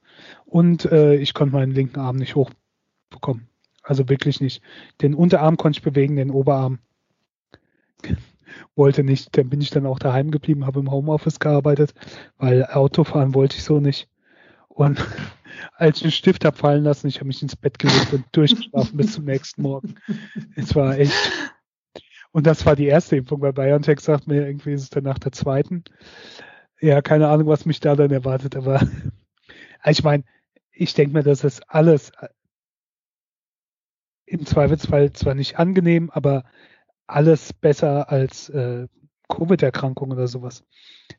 [0.47, 3.49] Und äh, ich konnte meinen linken Arm nicht hochbekommen.
[3.83, 4.63] Also wirklich nicht.
[5.03, 6.79] Den Unterarm konnte ich bewegen, den Oberarm
[8.75, 9.37] wollte nicht.
[9.37, 11.95] Dann bin ich dann auch daheim geblieben, habe im Homeoffice gearbeitet,
[12.39, 14.09] weil Autofahren wollte ich so nicht.
[14.75, 14.99] Und
[15.77, 18.97] als ich den Stift habe fallen lassen, ich habe mich ins Bett gelegt und durchgeschlafen
[18.97, 19.95] bis zum nächsten Morgen.
[20.57, 21.13] Es war echt.
[22.33, 23.41] Und das war die erste Impfung.
[23.41, 25.85] Bei BioNTech sagt mir irgendwie ist es dann nach der zweiten.
[26.81, 28.81] Ja, keine Ahnung, was mich da dann erwartet, aber
[29.87, 30.25] ich meine,
[30.73, 32.11] ich denke mir, das ist alles
[34.27, 36.45] im Zweifelsfall zwar nicht angenehm, aber
[37.07, 38.89] alles besser als äh,
[39.29, 40.65] Covid-Erkrankung oder sowas.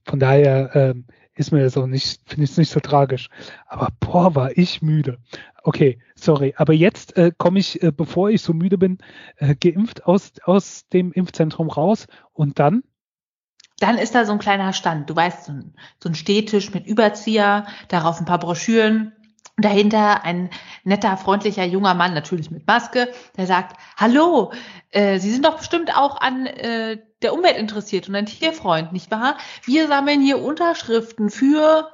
[0.04, 3.30] Von daher ähm, ist mir das auch nicht, finde ich es nicht so tragisch.
[3.68, 5.20] Aber boah, war ich müde.
[5.64, 6.54] Okay, sorry.
[6.58, 8.98] Aber jetzt äh, komme ich, äh, bevor ich so müde bin,
[9.38, 12.84] äh, geimpft aus, aus dem Impfzentrum raus und dann?
[13.80, 15.10] Dann ist da so ein kleiner Stand.
[15.10, 19.12] Du weißt, so ein, so ein Stehtisch mit Überzieher, darauf ein paar Broschüren.
[19.58, 20.50] Dahinter ein
[20.84, 24.52] netter, freundlicher junger Mann, natürlich mit Maske, der sagt, hallo,
[24.92, 29.10] äh, Sie sind doch bestimmt auch an äh, der Umwelt interessiert und ein Tierfreund, nicht
[29.10, 29.38] wahr?
[29.64, 31.90] Wir sammeln hier Unterschriften für,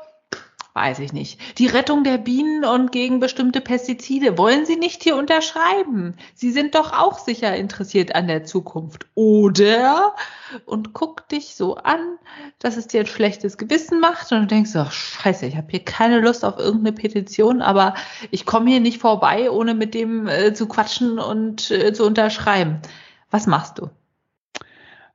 [0.74, 4.38] weiß ich nicht, die Rettung der Bienen und gegen bestimmte Pestizide.
[4.38, 6.18] Wollen Sie nicht hier unterschreiben?
[6.36, 10.18] Sie sind doch auch sicher interessiert an der Zukunft, oder?
[10.66, 12.18] Und guck dich so an,
[12.60, 15.86] dass es dir ein schlechtes Gewissen macht und du denkst, ach scheiße, ich habe hier
[15.86, 17.94] keine Lust auf irgendeine Petition, aber
[18.32, 22.82] ich komme hier nicht vorbei, ohne mit dem äh, zu quatschen und äh, zu unterschreiben.
[23.30, 23.90] Was machst du?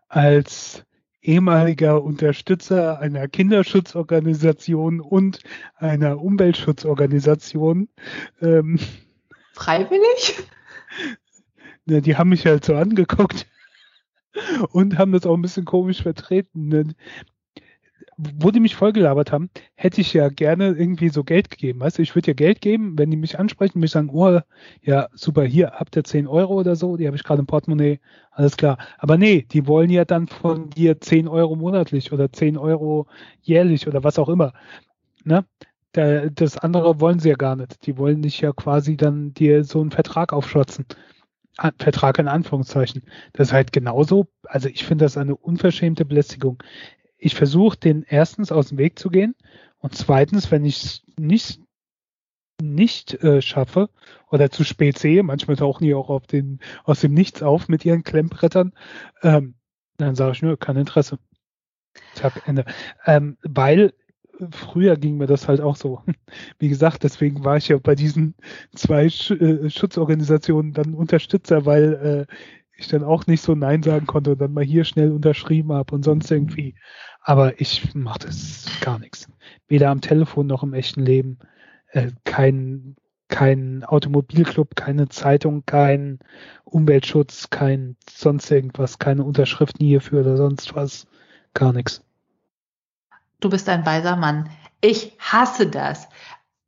[0.08, 0.84] Als
[1.20, 5.40] ehemaliger Unterstützer einer Kinderschutzorganisation und
[5.74, 7.88] einer Umweltschutzorganisation.
[8.40, 8.78] Ähm,
[9.52, 10.44] Freiwillig?
[11.86, 13.46] Ja, die haben mich halt so angeguckt
[14.70, 16.94] und haben das auch ein bisschen komisch vertreten
[18.16, 21.80] wo die mich vollgelabert haben, hätte ich ja gerne irgendwie so Geld gegeben.
[21.80, 24.40] Weißt du, ich würde ja Geld geben, wenn die mich ansprechen, mich sagen, oh,
[24.80, 28.00] ja, super, hier habt ihr 10 Euro oder so, die habe ich gerade im Portemonnaie,
[28.30, 28.78] alles klar.
[28.98, 33.06] Aber nee, die wollen ja dann von dir 10 Euro monatlich oder 10 Euro
[33.42, 34.54] jährlich oder was auch immer.
[35.24, 35.44] Ne?
[35.92, 37.86] Das andere wollen sie ja gar nicht.
[37.86, 40.84] Die wollen dich ja quasi dann dir so einen Vertrag aufschwatzen.
[41.78, 43.02] Vertrag in Anführungszeichen.
[43.32, 46.62] Das ist halt genauso, also ich finde das eine unverschämte Belästigung
[47.18, 49.34] ich versuche den erstens aus dem Weg zu gehen
[49.78, 51.60] und zweitens, wenn ich es nicht
[52.62, 53.90] nicht äh, schaffe
[54.30, 57.84] oder zu spät sehe, manchmal tauchen die auch auf den, aus dem Nichts auf mit
[57.84, 58.72] ihren Klemmbrettern,
[59.22, 59.56] ähm,
[59.98, 61.18] dann sage ich nur, kein Interesse.
[62.14, 62.64] Zack, Ende.
[63.04, 63.92] Ähm, weil
[64.50, 66.02] früher ging mir das halt auch so.
[66.58, 68.34] Wie gesagt, deswegen war ich ja bei diesen
[68.74, 72.34] zwei Sch äh, Schutzorganisationen dann Unterstützer, weil äh,
[72.76, 75.94] ich dann auch nicht so Nein sagen konnte und dann mal hier schnell unterschrieben habe
[75.94, 76.74] und sonst irgendwie.
[77.22, 79.28] Aber ich mache das gar nichts.
[79.66, 81.38] Weder am Telefon noch im echten Leben.
[81.90, 82.96] Äh, kein,
[83.28, 86.18] kein Automobilclub, keine Zeitung, kein
[86.64, 91.06] Umweltschutz, kein sonst irgendwas, keine Unterschriften hierfür oder sonst was.
[91.54, 92.02] Gar nichts.
[93.40, 94.50] Du bist ein weiser Mann.
[94.82, 96.08] Ich hasse das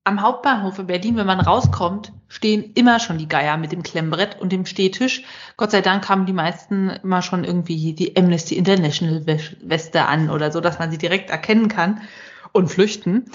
[0.08, 4.40] am Hauptbahnhof in Berlin, wenn man rauskommt, stehen immer schon die Geier mit dem Klemmbrett
[4.40, 5.22] und dem Stehtisch.
[5.56, 10.50] Gott sei Dank haben die meisten immer schon irgendwie die Amnesty International Weste an oder
[10.50, 12.00] so, dass man sie direkt erkennen kann
[12.52, 13.26] und flüchten.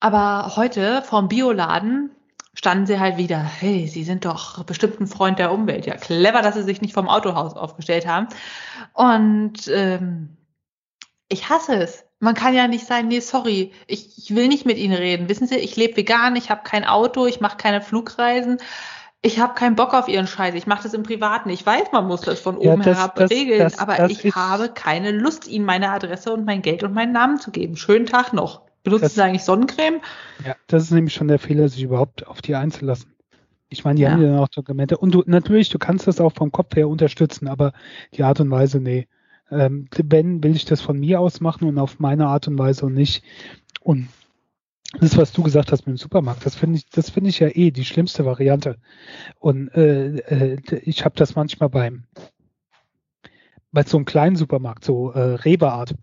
[0.00, 2.10] Aber heute vom Bioladen
[2.54, 5.84] standen sie halt wieder, hey, Sie sind doch bestimmt ein Freund der Umwelt.
[5.84, 8.28] Ja, clever, dass sie sich nicht vom Autohaus aufgestellt haben.
[8.94, 10.36] Und ähm,
[11.28, 12.05] ich hasse es.
[12.18, 15.28] Man kann ja nicht sagen, nee, sorry, ich, ich will nicht mit Ihnen reden.
[15.28, 18.58] Wissen Sie, ich lebe vegan, ich habe kein Auto, ich mache keine Flugreisen.
[19.22, 20.54] Ich habe keinen Bock auf Ihren Scheiß.
[20.54, 21.50] Ich mache das im Privaten.
[21.50, 24.34] Ich weiß, man muss das von oben ja, das, herab das, regeln, das, aber ich
[24.34, 27.76] habe keine Lust, Ihnen meine Adresse und mein Geld und meinen Namen zu geben.
[27.76, 28.62] Schönen Tag noch.
[28.84, 30.00] Benutzen Sie eigentlich Sonnencreme?
[30.46, 33.16] Ja, das ist nämlich schon der Fehler, sich überhaupt auf die einzulassen.
[33.68, 34.12] Ich meine, die ja.
[34.12, 34.96] haben ja dann auch Dokumente.
[34.96, 37.72] Und du, natürlich, du kannst das auch vom Kopf her unterstützen, aber
[38.14, 39.08] die Art und Weise, nee.
[39.50, 42.86] Ähm, wenn, will ich das von mir aus machen und auf meine Art und Weise
[42.86, 43.22] und nicht.
[43.80, 44.08] Und
[45.00, 47.48] das, was du gesagt hast mit dem Supermarkt, das finde ich, das finde ich ja
[47.48, 48.78] eh die schlimmste Variante.
[49.38, 52.04] Und äh, äh, ich habe das manchmal beim
[53.72, 55.94] bei so einem kleinen Supermarkt, so äh, Rewe-Art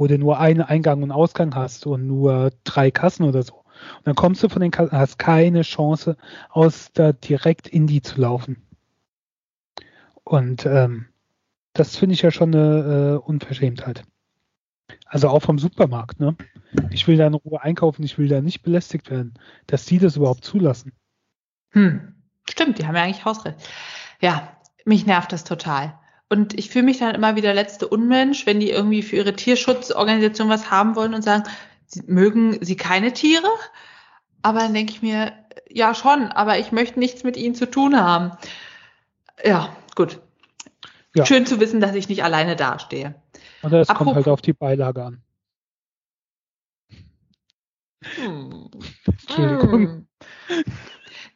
[0.00, 3.56] wo du nur einen Eingang und Ausgang hast und nur drei Kassen oder so.
[3.98, 6.16] Und dann kommst du von den Kassen, hast keine Chance,
[6.48, 8.62] aus da direkt in die zu laufen.
[10.24, 11.09] Und ähm,
[11.72, 14.04] das finde ich ja schon eine äh, Unverschämtheit.
[15.06, 16.36] Also auch vom Supermarkt, ne?
[16.90, 19.34] Ich will da in Ruhe einkaufen, ich will da nicht belästigt werden,
[19.66, 20.92] dass die das überhaupt zulassen.
[21.70, 22.14] Hm.
[22.48, 23.56] Stimmt, die haben ja eigentlich Hausrecht.
[24.20, 25.98] Ja, mich nervt das total.
[26.28, 29.34] Und ich fühle mich dann immer wie der letzte Unmensch, wenn die irgendwie für ihre
[29.34, 31.44] Tierschutzorganisation was haben wollen und sagen,
[31.86, 33.48] sie, mögen sie keine Tiere?
[34.42, 35.32] Aber dann denke ich mir,
[35.68, 38.32] ja schon, aber ich möchte nichts mit ihnen zu tun haben.
[39.44, 40.20] Ja, gut.
[41.14, 41.26] Ja.
[41.26, 43.14] Schön zu wissen, dass ich nicht alleine dastehe.
[43.62, 45.22] Oder es Apropos, kommt halt auf die Beilage an.
[48.02, 48.70] Hm.
[49.06, 49.80] Entschuldigung.
[49.80, 50.06] Hm.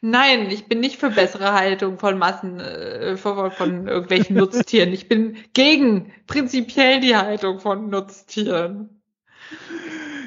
[0.01, 4.93] Nein, ich bin nicht für bessere Haltung von Massen, äh, von, von irgendwelchen Nutztieren.
[4.93, 9.01] Ich bin gegen prinzipiell die Haltung von Nutztieren.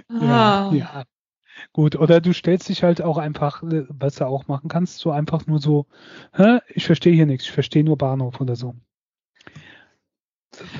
[0.08, 0.70] Ah.
[0.72, 1.04] Ja, ja.
[1.72, 5.10] Gut, oder du stellst dich halt auch einfach, äh, was du auch machen kannst, so
[5.10, 5.86] einfach nur so,
[6.34, 8.74] hä, ich verstehe hier nichts, ich verstehe nur Bahnhof oder so.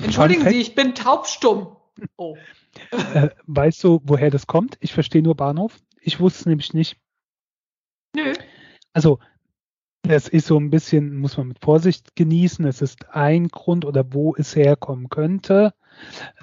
[0.03, 1.75] Entschuldigen Sie, ich bin taubstumm.
[2.17, 2.37] Oh.
[3.13, 4.77] Äh, weißt du, woher das kommt?
[4.79, 5.77] Ich verstehe nur Bahnhof.
[6.01, 6.97] Ich wusste es nämlich nicht.
[8.15, 8.33] Nö
[8.93, 9.19] also
[10.07, 12.65] es ist so ein bisschen, muss man mit Vorsicht genießen.
[12.65, 15.73] Es ist ein Grund oder wo es herkommen könnte.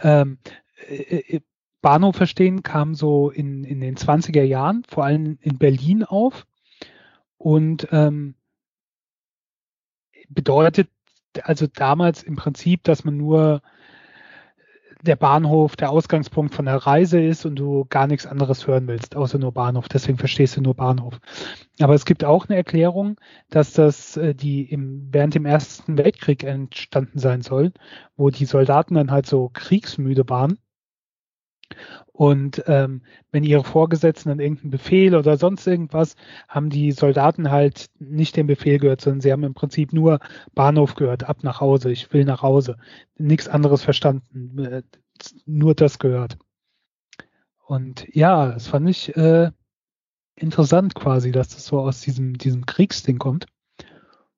[0.02, 0.38] Ähm,
[0.88, 1.40] äh, äh
[1.82, 6.46] Bahnhof verstehen kam so in, in den 20er Jahren, vor allem in Berlin auf.
[7.36, 8.34] Und ähm,
[10.28, 10.88] bedeutet
[11.44, 13.62] also damals im Prinzip, dass man nur
[15.02, 19.16] der Bahnhof der Ausgangspunkt von der Reise ist und du gar nichts anderes hören willst,
[19.16, 19.88] außer nur Bahnhof.
[19.88, 21.20] Deswegen verstehst du nur Bahnhof.
[21.80, 23.16] Aber es gibt auch eine Erklärung,
[23.50, 27.72] dass das äh, die im, während dem Ersten Weltkrieg entstanden sein soll,
[28.16, 30.58] wo die Soldaten dann halt so kriegsmüde waren.
[32.12, 36.16] Und ähm, wenn ihre Vorgesetzten dann irgendeinen Befehl oder sonst irgendwas,
[36.48, 40.20] haben die Soldaten halt nicht den Befehl gehört, sondern sie haben im Prinzip nur
[40.54, 42.76] Bahnhof gehört, ab nach Hause, ich will nach Hause.
[43.18, 44.82] Nichts anderes verstanden, äh,
[45.44, 46.38] nur das gehört.
[47.66, 49.50] Und ja, das fand ich äh,
[50.36, 53.46] interessant quasi, dass das so aus diesem, diesem Kriegsding kommt.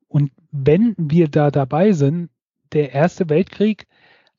[0.08, 2.30] Und wenn wir da dabei sind,
[2.72, 3.86] der Erste Weltkrieg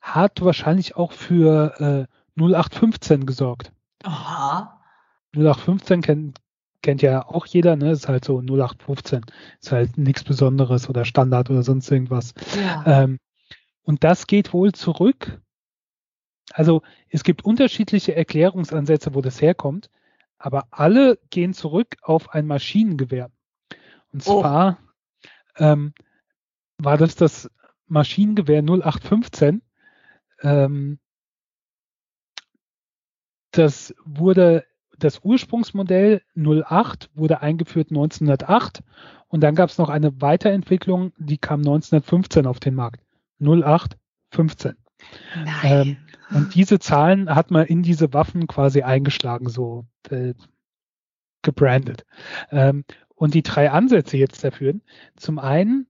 [0.00, 3.72] hat wahrscheinlich auch für äh, 0815 gesorgt.
[4.02, 4.80] Aha.
[5.34, 6.40] 0815 kennt,
[6.82, 7.92] kennt ja auch jeder, ne?
[7.92, 9.24] Ist halt so 0815.
[9.60, 12.34] Ist halt nichts Besonderes oder Standard oder sonst irgendwas.
[12.56, 13.02] Ja.
[13.02, 13.18] Ähm,
[13.82, 15.40] und das geht wohl zurück.
[16.52, 19.88] Also es gibt unterschiedliche Erklärungsansätze, wo das herkommt,
[20.38, 23.30] aber alle gehen zurück auf ein Maschinengewehr.
[24.12, 24.40] Und oh.
[24.40, 24.78] zwar
[25.58, 25.64] oh.
[25.64, 25.94] ähm,
[26.78, 27.50] war das das
[27.86, 29.62] Maschinengewehr 0815.
[30.42, 30.98] Ähm,
[33.52, 34.64] das wurde,
[34.98, 38.82] das Ursprungsmodell 08 wurde eingeführt 1908
[39.28, 43.00] und dann gab es noch eine Weiterentwicklung, die kam 1915 auf den Markt.
[43.40, 44.76] 0815.
[45.64, 45.96] Ähm,
[46.30, 50.34] und diese Zahlen hat man in diese Waffen quasi eingeschlagen, so äh,
[51.42, 52.04] gebrandet.
[52.50, 52.84] Ähm,
[53.14, 54.74] und die drei Ansätze jetzt dafür.
[55.16, 55.86] Zum einen,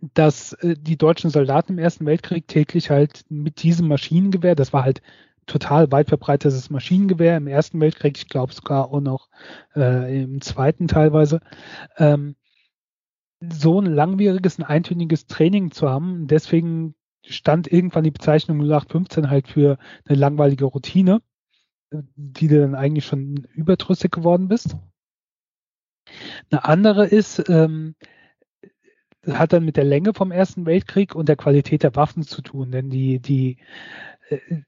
[0.00, 4.84] dass äh, die deutschen Soldaten im Ersten Weltkrieg täglich halt mit diesem Maschinengewehr, das war
[4.84, 5.02] halt
[5.48, 9.28] total weit verbreitetes Maschinengewehr im Ersten Weltkrieg, ich glaube sogar auch noch
[9.74, 11.40] äh, im Zweiten teilweise,
[11.96, 12.36] ähm,
[13.40, 16.26] so ein langwieriges, ein eintöniges Training zu haben.
[16.26, 21.22] Deswegen stand irgendwann die Bezeichnung 0815 halt für eine langweilige Routine,
[21.92, 24.76] die du dann eigentlich schon überdrüssig geworden bist.
[26.50, 27.94] Eine andere ist, ähm,
[29.26, 32.70] hat dann mit der Länge vom Ersten Weltkrieg und der Qualität der Waffen zu tun,
[32.70, 33.58] denn die, die,
[34.30, 34.62] äh,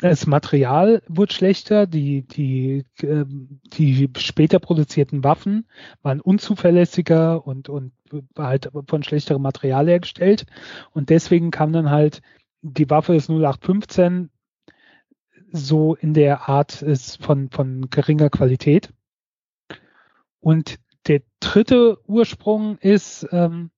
[0.00, 5.68] das Material wird schlechter, die, die, äh, die später produzierten Waffen
[6.02, 7.92] waren unzuverlässiger und, und
[8.36, 10.46] halt von schlechterem Material hergestellt.
[10.90, 12.22] Und deswegen kam dann halt
[12.62, 14.30] die Waffe des 0815
[15.52, 18.92] so in der Art ist von, von geringer Qualität.
[20.40, 23.70] Und der dritte Ursprung ist ähm,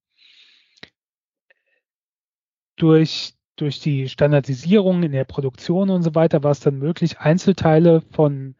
[2.76, 8.02] durch durch die Standardisierung in der Produktion und so weiter war es dann möglich, Einzelteile
[8.12, 8.54] von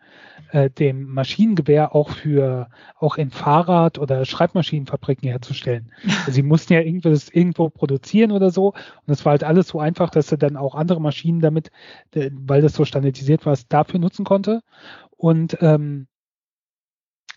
[0.50, 5.92] äh, dem Maschinengewehr auch für auch in Fahrrad- oder Schreibmaschinenfabriken herzustellen.
[6.20, 8.68] Also sie mussten ja irgendwas irgendwo produzieren oder so.
[8.68, 11.70] Und es war halt alles so einfach, dass er dann auch andere Maschinen damit,
[12.12, 14.62] weil das so standardisiert war, dafür nutzen konnte.
[15.10, 16.06] Und ähm,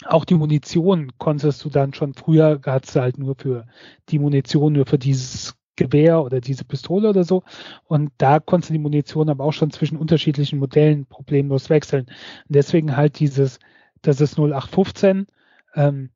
[0.05, 3.65] auch die Munition konntest du dann schon früher, hattest du halt nur für
[4.09, 7.43] die Munition, nur für dieses Gewehr oder diese Pistole oder so.
[7.85, 12.05] Und da konntest du die Munition aber auch schon zwischen unterschiedlichen Modellen problemlos wechseln.
[12.05, 13.59] Und deswegen halt dieses,
[14.01, 15.27] das ist 0815,
[15.75, 16.09] ähm,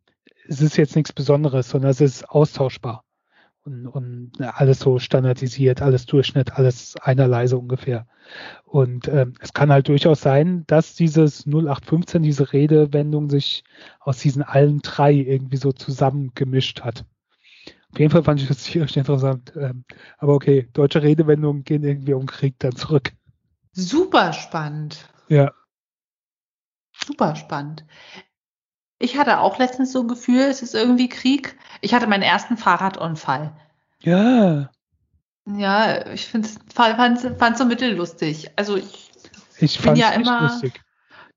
[0.48, 3.04] es ist jetzt nichts Besonderes, sondern es ist austauschbar.
[3.66, 8.06] Und, und alles so standardisiert, alles Durchschnitt, alles einerlei so ungefähr.
[8.66, 13.64] Und ähm, es kann halt durchaus sein, dass dieses 0815, diese Redewendung sich
[14.02, 17.06] aus diesen allen drei irgendwie so zusammengemischt hat.
[17.94, 19.54] Auf jeden Fall fand ich das tierisch interessant.
[19.56, 19.86] Ähm,
[20.18, 23.14] aber okay, deutsche Redewendungen gehen irgendwie um Krieg dann zurück.
[23.72, 25.08] Super spannend.
[25.30, 25.52] Ja.
[27.06, 27.86] Super spannend.
[29.00, 31.58] Ich hatte auch letztens so ein Gefühl, es ist irgendwie Krieg.
[31.82, 33.54] Ich hatte meinen ersten Fahrradunfall.
[34.02, 34.72] Ja.
[35.46, 38.52] Ja, ich fand so mittellustig.
[38.56, 39.12] Also ich,
[39.58, 40.83] ich bin ja immer lustig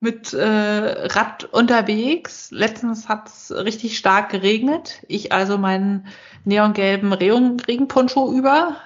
[0.00, 2.50] mit äh, Rad unterwegs.
[2.50, 5.02] Letztens hat es richtig stark geregnet.
[5.08, 6.06] Ich also meinen
[6.44, 8.76] neongelben Regenponcho über,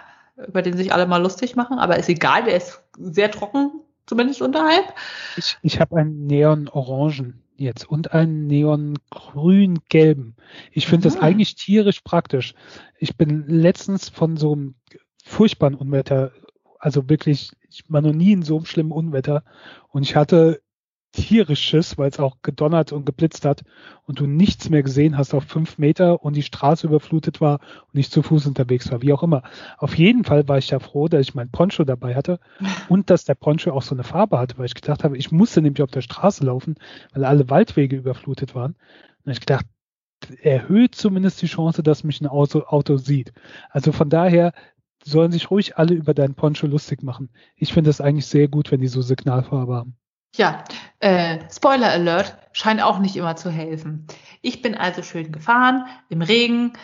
[0.46, 3.73] über den sich alle mal lustig machen, aber ist egal, der ist sehr trocken,
[4.07, 4.94] zumindest unterhalb.
[5.37, 10.37] Ich, ich habe einen Neon-Orangen jetzt und einen Neon-grün-gelben.
[10.73, 11.23] Ich finde das ah.
[11.23, 12.55] eigentlich tierisch praktisch.
[12.99, 14.75] Ich bin letztens von so einem
[15.25, 16.33] furchtbaren Unwetter,
[16.79, 19.44] also wirklich, ich war noch nie in so einem schlimmen Unwetter
[19.88, 20.62] und ich hatte
[21.12, 23.62] tierisches, weil es auch gedonnert und geblitzt hat
[24.05, 27.61] und du nichts mehr gesehen hast auf fünf Meter und die Straße überflutet war
[27.92, 29.42] und ich zu Fuß unterwegs war, wie auch immer.
[29.79, 32.38] Auf jeden Fall war ich ja froh, dass ich mein Poncho dabei hatte
[32.88, 35.62] und dass der Poncho auch so eine Farbe hatte, weil ich gedacht habe, ich musste
[35.62, 36.77] nämlich auf der Straße laufen,
[37.12, 38.77] weil alle Waldwege überflutet waren.
[39.25, 39.66] Und ich gedacht,
[40.42, 43.33] erhöht zumindest die Chance, dass mich ein Auto, Auto sieht.
[43.70, 44.53] Also von daher
[45.05, 47.31] sollen sich ruhig alle über deinen Poncho lustig machen.
[47.57, 49.96] Ich finde es eigentlich sehr gut, wenn die so Signalfarbe haben.
[50.37, 50.64] Ja,
[51.01, 54.07] äh, Spoiler Alert scheint auch nicht immer zu helfen.
[54.43, 56.75] Ich bin also schön gefahren im Regen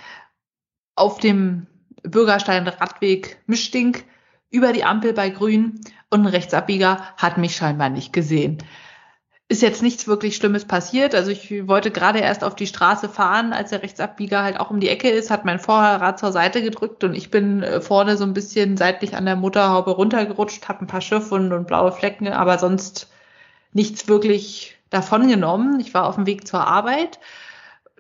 [0.97, 1.67] auf dem
[2.03, 3.97] Bürgerstein Radweg Mischding
[4.51, 5.81] über die Ampel bei Grün
[6.11, 8.59] und ein Rechtsabbieger hat mich scheinbar nicht gesehen.
[9.49, 11.15] Ist jetzt nichts wirklich Schlimmes passiert.
[11.15, 14.81] Also ich wollte gerade erst auf die Straße fahren, als der Rechtsabbieger halt auch um
[14.81, 18.25] die Ecke ist, hat mein Vorrad zur Seite gedrückt und ich bin äh, vorne so
[18.25, 22.59] ein bisschen seitlich an der Mutterhaube runtergerutscht, habe ein paar Schiffwunden und blaue Flecken, aber
[22.59, 23.09] sonst
[23.77, 25.79] nichts wirklich davon genommen.
[25.79, 27.21] Ich war auf dem Weg zur Arbeit,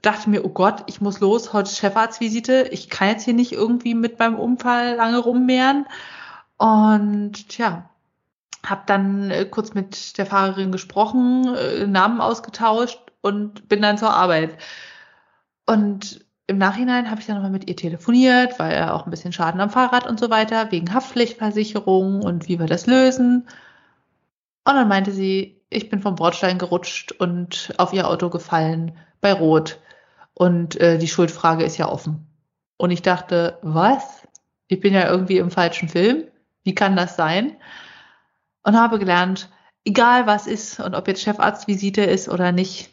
[0.02, 2.68] dachte mir, oh Gott, ich muss los, heute Chefarztvisite.
[2.72, 5.86] Ich kann jetzt hier nicht irgendwie mit meinem Unfall lange rummehren.
[6.56, 7.90] Und ja,
[8.64, 14.14] habe dann äh, kurz mit der Fahrerin gesprochen, äh, Namen ausgetauscht und bin dann zur
[14.14, 14.56] Arbeit.
[15.66, 19.32] Und im Nachhinein habe ich dann nochmal mit ihr telefoniert, weil er auch ein bisschen
[19.32, 23.46] Schaden am Fahrrad und so weiter, wegen Haftpflichtversicherung und wie wir das lösen.
[24.64, 29.32] Und dann meinte sie, ich bin vom Bordstein gerutscht und auf ihr Auto gefallen bei
[29.34, 29.78] Rot.
[30.32, 32.26] Und äh, die Schuldfrage ist ja offen.
[32.78, 34.26] Und ich dachte, was?
[34.68, 36.24] Ich bin ja irgendwie im falschen Film.
[36.64, 37.56] Wie kann das sein?
[38.62, 39.50] Und habe gelernt,
[39.84, 42.90] egal was ist und ob jetzt Chefarztvisite ist oder nicht,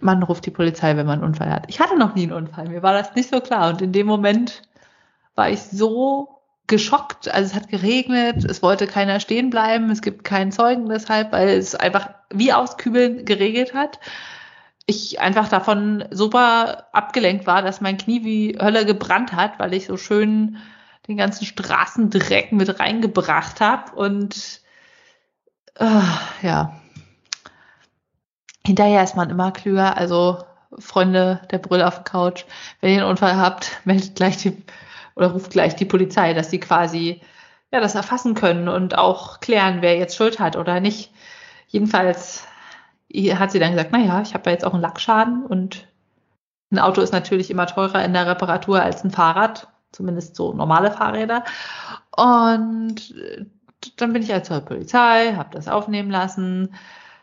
[0.00, 1.66] man ruft die Polizei, wenn man einen Unfall hat.
[1.68, 3.70] Ich hatte noch nie einen Unfall, mir war das nicht so klar.
[3.70, 4.62] Und in dem Moment
[5.36, 6.35] war ich so
[6.66, 7.32] geschockt.
[7.32, 11.48] Also es hat geregnet, es wollte keiner stehen bleiben, es gibt keinen Zeugen deshalb, weil
[11.48, 14.00] es einfach wie auskübeln geregelt hat.
[14.86, 19.86] Ich einfach davon super abgelenkt war, dass mein Knie wie Hölle gebrannt hat, weil ich
[19.86, 20.58] so schön
[21.08, 24.60] den ganzen Straßendreck mit reingebracht habe und
[25.76, 26.02] äh,
[26.42, 26.80] ja.
[28.64, 30.38] Hinterher ist man immer klüger, also
[30.78, 32.44] Freunde der Brille auf der Couch,
[32.80, 34.56] wenn ihr einen Unfall habt, meldet gleich die
[35.16, 37.20] oder ruft gleich die Polizei, dass sie quasi
[37.72, 41.12] ja das erfassen können und auch klären, wer jetzt Schuld hat oder nicht.
[41.66, 42.46] Jedenfalls
[43.34, 45.88] hat sie dann gesagt, naja, ich habe ja jetzt auch einen Lackschaden und
[46.70, 50.90] ein Auto ist natürlich immer teurer in der Reparatur als ein Fahrrad, zumindest so normale
[50.90, 51.44] Fahrräder.
[52.16, 53.14] Und
[53.96, 56.74] dann bin ich halt zur Polizei, habe das aufnehmen lassen,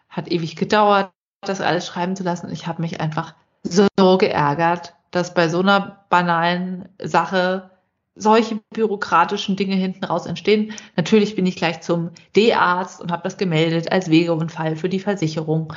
[0.10, 2.50] hat ewig gedauert, das alles schreiben zu lassen.
[2.52, 3.88] Ich habe mich einfach so
[4.18, 7.70] geärgert, dass bei so einer banalen Sache
[8.16, 10.74] solche bürokratischen Dinge hinten raus entstehen.
[10.96, 15.74] Natürlich bin ich gleich zum D-Arzt und habe das gemeldet als Wegeunfall für die Versicherung.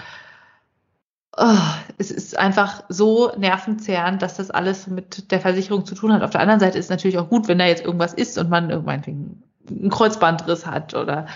[1.39, 1.59] Oh,
[1.99, 6.23] es ist einfach so nervenzerrend, dass das alles mit der Versicherung zu tun hat.
[6.23, 8.49] Auf der anderen Seite ist es natürlich auch gut, wenn da jetzt irgendwas ist und
[8.49, 9.03] man irgendwann
[9.69, 11.27] einen Kreuzbandriss hat oder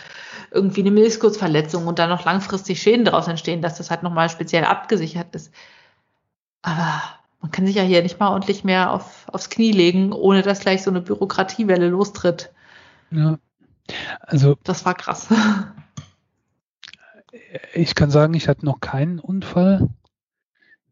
[0.51, 4.65] irgendwie eine Meniskusverletzung und dann noch langfristig Schäden daraus entstehen, dass das halt nochmal speziell
[4.65, 5.53] abgesichert ist.
[6.63, 7.03] Aber
[7.41, 10.61] man kann sich ja hier nicht mal ordentlich mehr auf, aufs Knie legen, ohne dass
[10.61, 12.53] gleich so eine Bürokratiewelle lostritt.
[13.11, 13.39] Ja.
[14.21, 14.57] Also.
[14.63, 15.29] Das war krass.
[17.75, 19.89] Ich kann sagen, ich hatte noch keinen Unfall.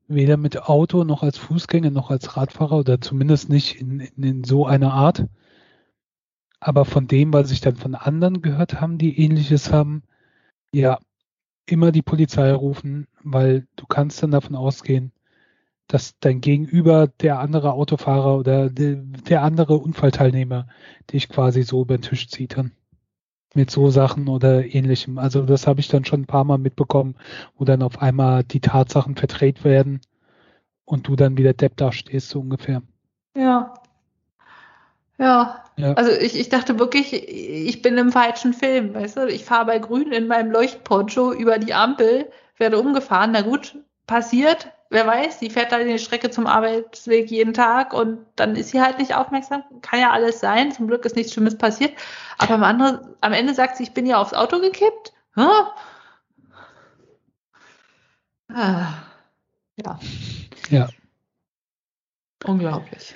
[0.08, 4.44] Weder mit Auto noch als Fußgänger noch als Radfahrer oder zumindest nicht in, in, in
[4.44, 5.26] so einer Art.
[6.60, 10.02] Aber von dem, was ich dann von anderen gehört haben, die ähnliches haben,
[10.72, 10.98] ja,
[11.66, 15.12] immer die Polizei rufen, weil du kannst dann davon ausgehen,
[15.88, 20.68] dass dein Gegenüber, der andere Autofahrer oder der andere Unfallteilnehmer
[21.10, 22.72] dich quasi so über den Tisch zieht dann.
[23.54, 25.16] Mit so Sachen oder ähnlichem.
[25.18, 27.16] Also das habe ich dann schon ein paar Mal mitbekommen,
[27.56, 30.02] wo dann auf einmal die Tatsachen verdreht werden
[30.84, 32.82] und du dann wieder Depp da stehst, so ungefähr.
[33.34, 33.74] Ja.
[35.16, 35.64] Ja.
[35.76, 35.94] ja.
[35.94, 39.26] Also ich, ich dachte wirklich, ich bin im falschen Film, weißt du?
[39.28, 43.76] Ich fahre bei Grün in meinem Leuchtponcho über die Ampel, werde umgefahren, na gut,
[44.08, 48.70] passiert, wer weiß, die fährt da die Strecke zum Arbeitsweg jeden Tag und dann ist
[48.70, 49.62] sie halt nicht aufmerksam.
[49.82, 50.72] Kann ja alles sein.
[50.72, 51.92] Zum Glück ist nichts Schlimmes passiert.
[52.38, 55.12] Aber am, anderen, am Ende sagt sie, ich bin ja aufs Auto gekippt.
[55.36, 55.74] Ah.
[59.76, 60.00] Ja.
[60.70, 60.88] Ja.
[62.44, 63.14] Unglaublich.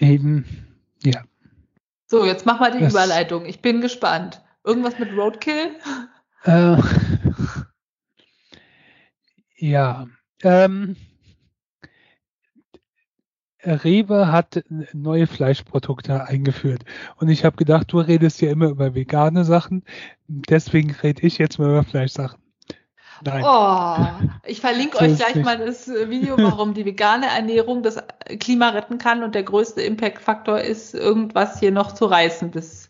[0.00, 0.44] Eben,
[1.04, 1.22] ja.
[2.06, 3.44] So, jetzt mach mal die das Überleitung.
[3.44, 4.42] Ich bin gespannt.
[4.64, 5.76] Irgendwas mit Roadkill?
[6.44, 6.76] Äh,
[9.56, 10.06] ja.
[10.42, 10.96] Ähm,
[13.62, 16.84] Rewe hat neue Fleischprodukte eingeführt.
[17.16, 19.84] Und ich habe gedacht, du redest ja immer über vegane Sachen.
[20.28, 22.40] Deswegen rede ich jetzt mal über Fleischsachen.
[23.22, 23.44] Nein.
[23.44, 25.44] Oh, ich verlinke so euch gleich nicht.
[25.44, 27.98] mal das Video, warum die vegane Ernährung das
[28.38, 32.88] Klima retten kann und der größte Impact-Faktor ist, irgendwas hier noch zu reißen bis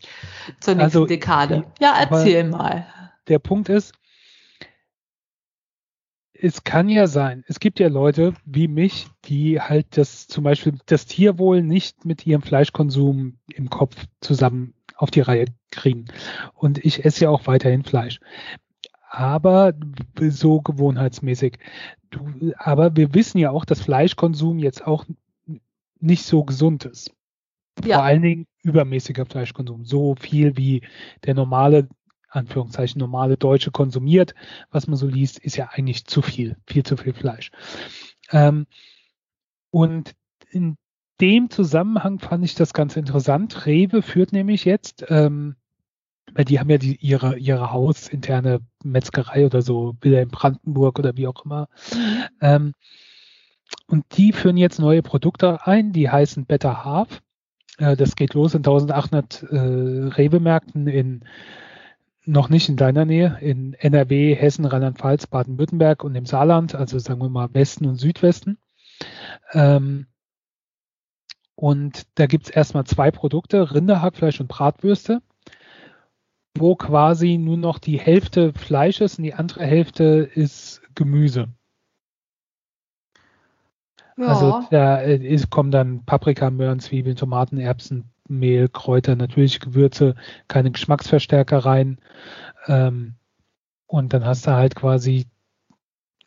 [0.61, 1.65] zur nächsten also, Dekade.
[1.81, 2.87] Ja, erzähl mal
[3.31, 3.95] der Punkt ist,
[6.43, 10.79] es kann ja sein, es gibt ja Leute wie mich, die halt das zum Beispiel
[10.87, 16.07] das Tierwohl nicht mit ihrem Fleischkonsum im Kopf zusammen auf die Reihe kriegen.
[16.55, 18.21] Und ich esse ja auch weiterhin Fleisch.
[19.11, 19.75] Aber
[20.21, 21.59] so gewohnheitsmäßig.
[22.11, 25.05] Du, aber wir wissen ja auch, dass Fleischkonsum jetzt auch
[26.01, 27.13] nicht so gesund ist.
[27.85, 27.97] Ja.
[27.97, 29.85] Vor allen Dingen übermäßiger Fleischkonsum.
[29.85, 30.83] So viel wie
[31.25, 31.89] der normale
[32.31, 34.35] Anführungszeichen normale Deutsche konsumiert,
[34.71, 37.51] was man so liest, ist ja eigentlich zu viel, viel zu viel Fleisch.
[38.31, 38.67] Ähm,
[39.71, 40.15] und
[40.51, 40.77] in
[41.21, 43.67] dem Zusammenhang fand ich das ganz interessant.
[43.67, 45.57] Rewe führt nämlich jetzt, ähm,
[46.33, 51.17] weil die haben ja die, ihre, ihre hausinterne Metzgerei oder so, wieder in Brandenburg oder
[51.17, 51.69] wie auch immer.
[52.41, 52.73] Ähm,
[53.87, 57.21] und die führen jetzt neue Produkte ein, die heißen Better Half.
[57.79, 61.25] Äh, das geht los in 1800 äh, Rewe-Märkten in
[62.31, 67.21] noch nicht in deiner Nähe, in NRW, Hessen, Rheinland-Pfalz, Baden-Württemberg und im Saarland, also sagen
[67.21, 68.59] wir mal Westen und Südwesten.
[69.53, 70.07] Ähm,
[71.55, 75.21] und da gibt es erstmal zwei Produkte, Rinderhackfleisch und Bratwürste,
[76.57, 81.49] wo quasi nur noch die Hälfte Fleisch ist und die andere Hälfte ist Gemüse.
[84.17, 84.27] Ja.
[84.27, 90.15] Also da ist, kommen dann Paprika, Möhren, Zwiebeln, Tomaten, Erbsen, Mehl, Kräuter, natürlich Gewürze,
[90.49, 91.99] keine Geschmacksverstärker rein.
[92.67, 93.15] Ähm,
[93.87, 95.27] und dann hast du halt quasi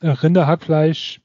[0.01, 1.21] Rinderhackfleisch,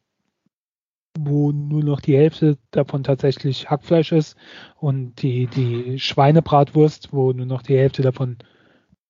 [1.19, 4.37] wo nur noch die Hälfte davon tatsächlich Hackfleisch ist
[4.77, 8.39] und die, die Schweinebratwurst, wo nur noch die Hälfte davon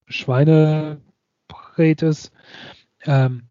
[0.06, 1.02] Schweinebrät
[2.02, 2.32] ist.
[3.02, 3.50] Ähm,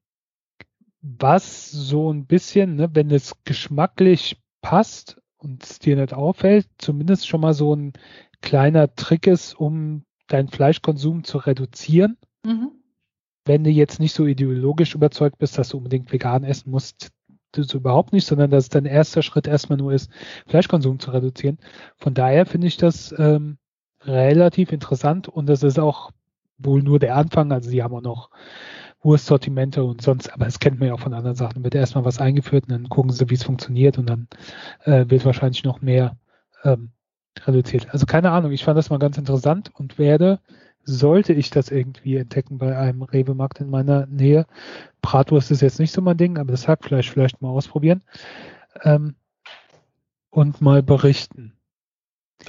[1.02, 7.28] was so ein bisschen, ne, wenn es geschmacklich passt, und es dir nicht auffällt, zumindest
[7.28, 7.94] schon mal so ein
[8.42, 12.18] kleiner Trick ist, um deinen Fleischkonsum zu reduzieren.
[12.46, 12.72] Mhm.
[13.46, 17.12] Wenn du jetzt nicht so ideologisch überzeugt bist, dass du unbedingt vegan essen musst,
[17.52, 20.12] das überhaupt nicht, sondern dass dein erster Schritt erstmal nur ist,
[20.48, 21.58] Fleischkonsum zu reduzieren.
[21.96, 23.58] Von daher finde ich das ähm,
[24.02, 26.12] relativ interessant und das ist auch
[26.58, 27.52] wohl nur der Anfang.
[27.52, 28.30] Also sie haben auch noch
[29.08, 31.64] Wurstsortimente und sonst, aber das kennt man ja auch von anderen Sachen.
[31.64, 34.28] Wird erstmal was eingeführt und dann gucken sie, wie es funktioniert und dann
[34.84, 36.18] äh, wird wahrscheinlich noch mehr
[36.66, 36.92] ähm,
[37.46, 37.88] reduziert.
[37.92, 40.42] Also keine Ahnung, ich fand das mal ganz interessant und werde,
[40.84, 44.46] sollte ich das irgendwie entdecken bei einem Rewe-Markt in meiner Nähe.
[45.02, 48.02] Bratwurst ist jetzt nicht so mein Ding, aber das Hackfleisch vielleicht mal ausprobieren
[48.84, 49.16] ähm,
[50.32, 51.54] und mal berichten.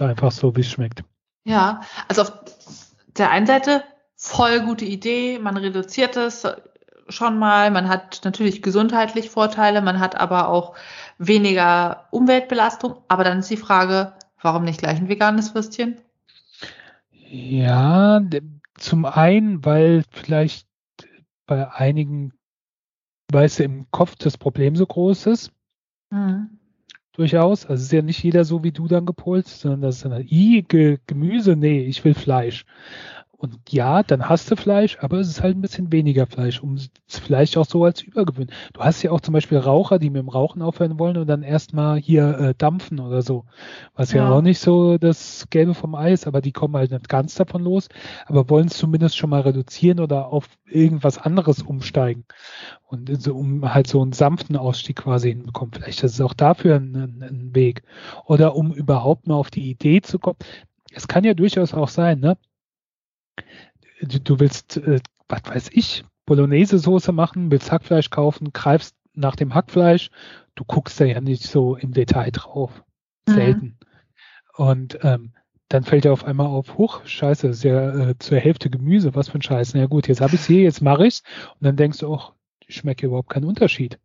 [0.00, 1.04] Einfach so, wie es schmeckt.
[1.44, 2.32] Ja, also auf
[3.16, 3.84] der einen Seite
[4.18, 6.46] voll gute Idee, man reduziert es
[7.08, 10.74] schon mal, man hat natürlich gesundheitlich Vorteile, man hat aber auch
[11.16, 14.12] weniger Umweltbelastung, aber dann ist die Frage,
[14.42, 16.00] warum nicht gleich ein veganes Würstchen?
[17.30, 18.20] Ja,
[18.76, 20.66] zum einen, weil vielleicht
[21.46, 22.32] bei einigen,
[23.32, 25.52] weißt du, im Kopf das Problem so groß ist.
[26.10, 26.58] Mhm.
[27.12, 27.66] Durchaus.
[27.66, 30.64] Also ist ja nicht jeder so wie du dann gepolt, sondern das ist dann, i,
[31.06, 32.64] Gemüse, nee, ich will Fleisch.
[33.40, 36.74] Und ja, dann hast du Fleisch, aber es ist halt ein bisschen weniger Fleisch, um
[36.74, 38.50] es vielleicht auch so als übergewöhnen.
[38.72, 41.44] Du hast ja auch zum Beispiel Raucher, die mit dem Rauchen aufhören wollen und dann
[41.44, 43.44] erstmal hier äh, dampfen oder so.
[43.94, 44.24] Was ja.
[44.24, 44.32] ja.
[44.32, 47.88] auch nicht so das Gelbe vom Eis, aber die kommen halt nicht ganz davon los,
[48.26, 52.24] aber wollen es zumindest schon mal reduzieren oder auf irgendwas anderes umsteigen.
[52.88, 55.74] Und so, um halt so einen sanften Ausstieg quasi hinbekommen.
[55.74, 57.84] Vielleicht ist es auch dafür ein, ein Weg.
[58.26, 60.38] Oder um überhaupt mal auf die Idee zu kommen.
[60.92, 62.36] Es kann ja durchaus auch sein, ne?
[64.00, 69.54] Du, du willst, äh, was weiß ich, Bolognese-Soße machen, willst Hackfleisch kaufen, greifst nach dem
[69.54, 70.10] Hackfleisch,
[70.54, 72.84] du guckst da ja nicht so im Detail drauf.
[73.26, 73.32] Mhm.
[73.32, 73.66] Selten.
[73.66, 74.64] Mhm.
[74.64, 75.32] Und ähm,
[75.68, 79.28] dann fällt dir auf einmal auf, huch, scheiße, ist ja äh, zur Hälfte Gemüse, was
[79.28, 79.74] für ein Scheiß.
[79.74, 81.22] Na ja, gut, jetzt habe ich es hier, jetzt mache ich's.
[81.54, 82.32] Und dann denkst du auch,
[82.66, 83.98] ich schmecke überhaupt keinen Unterschied.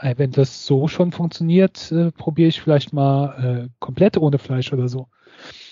[0.00, 4.88] Wenn das so schon funktioniert, äh, probiere ich vielleicht mal äh, komplett ohne Fleisch oder
[4.88, 5.08] so.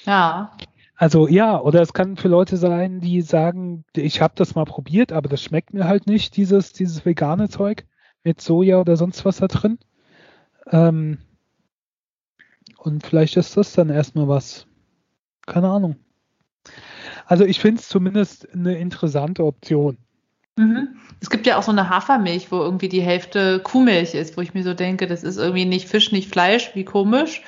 [0.04, 0.56] Ja.
[0.96, 5.12] Also ja, oder es kann für Leute sein, die sagen, ich habe das mal probiert,
[5.12, 7.84] aber das schmeckt mir halt nicht, dieses, dieses vegane Zeug
[8.24, 9.78] mit Soja oder sonst was da drin.
[10.70, 11.18] Ähm,
[12.78, 14.66] und vielleicht ist das dann erstmal was.
[15.46, 15.96] Keine Ahnung.
[17.26, 19.98] Also ich finde es zumindest eine interessante Option.
[20.56, 20.96] Mhm.
[21.20, 24.54] Es gibt ja auch so eine Hafermilch, wo irgendwie die Hälfte Kuhmilch ist, wo ich
[24.54, 27.42] mir so denke, das ist irgendwie nicht Fisch, nicht Fleisch, wie komisch.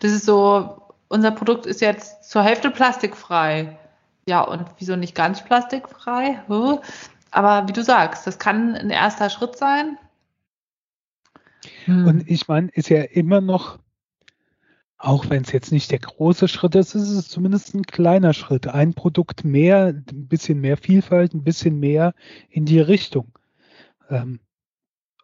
[0.00, 0.83] Das ist so,
[1.14, 3.78] unser Produkt ist jetzt zur Hälfte plastikfrei.
[4.26, 6.42] Ja, und wieso nicht ganz plastikfrei?
[7.30, 9.96] Aber wie du sagst, das kann ein erster Schritt sein.
[11.84, 12.06] Hm.
[12.06, 13.78] Und ich meine, ist ja immer noch,
[14.98, 18.66] auch wenn es jetzt nicht der große Schritt ist, ist es zumindest ein kleiner Schritt.
[18.66, 22.12] Ein Produkt mehr, ein bisschen mehr Vielfalt, ein bisschen mehr
[22.48, 23.38] in die Richtung.
[24.10, 24.40] Ähm,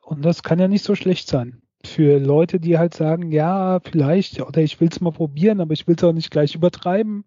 [0.02, 4.40] und das kann ja nicht so schlecht sein für Leute, die halt sagen, ja, vielleicht,
[4.40, 7.24] oder ich will es mal probieren, aber ich will es auch nicht gleich übertreiben.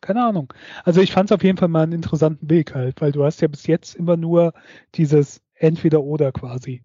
[0.00, 0.52] Keine Ahnung.
[0.84, 3.40] Also ich fand es auf jeden Fall mal einen interessanten Weg halt, weil du hast
[3.40, 4.52] ja bis jetzt immer nur
[4.96, 6.82] dieses Entweder-Oder quasi.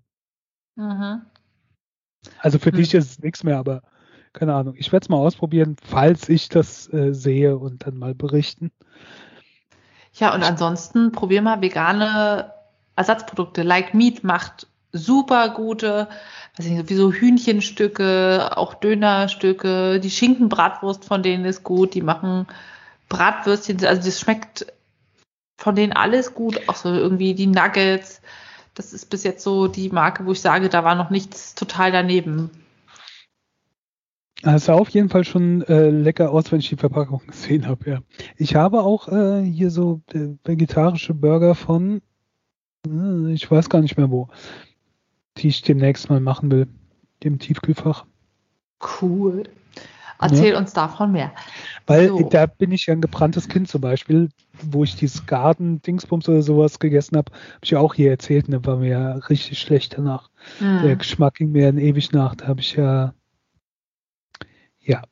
[0.76, 1.24] Mhm.
[2.39, 2.76] Also für mhm.
[2.76, 3.82] dich ist es nichts mehr, aber
[4.34, 4.76] keine Ahnung.
[4.78, 8.72] Ich werde es mal ausprobieren, falls ich das äh, sehe und dann mal berichten.
[10.13, 12.53] Ja, und ansonsten probier mal vegane
[12.95, 13.63] Ersatzprodukte.
[13.63, 14.68] Like Meat macht
[14.98, 16.08] super gute
[16.58, 22.02] weiß ich nicht, wie so Hühnchenstücke, auch Dönerstücke, die Schinkenbratwurst von denen ist gut, die
[22.02, 22.48] machen
[23.10, 24.66] Bratwürstchen, also das schmeckt
[25.58, 28.22] von denen alles gut, auch so irgendwie die Nuggets.
[28.74, 31.91] Das ist bis jetzt so die Marke, wo ich sage, da war noch nichts total
[31.91, 32.52] daneben.
[34.43, 37.89] Es sah auf jeden Fall schon äh, lecker aus, wenn ich die Verpackung gesehen habe,
[37.89, 38.00] ja.
[38.36, 42.02] Ich habe auch äh, hier so äh, vegetarische Burger von,
[42.88, 44.30] äh, ich weiß gar nicht mehr wo
[45.38, 46.68] die ich demnächst mal machen will,
[47.24, 48.06] dem Tiefkühlfach.
[49.02, 49.44] Cool.
[50.20, 50.58] Erzähl ja.
[50.58, 51.32] uns davon mehr.
[51.86, 52.28] Weil so.
[52.30, 54.30] da bin ich ja ein gebranntes Kind zum Beispiel,
[54.62, 58.54] wo ich dieses Garten-Dingsbums oder sowas gegessen habe, habe ich ja auch hier erzählt, und
[58.54, 60.30] da war mir ja richtig schlecht danach.
[60.60, 60.82] Mhm.
[60.84, 62.36] Der Geschmack ging mir dann ewig nach.
[62.36, 63.14] Da habe ich ja,
[64.80, 65.04] ja,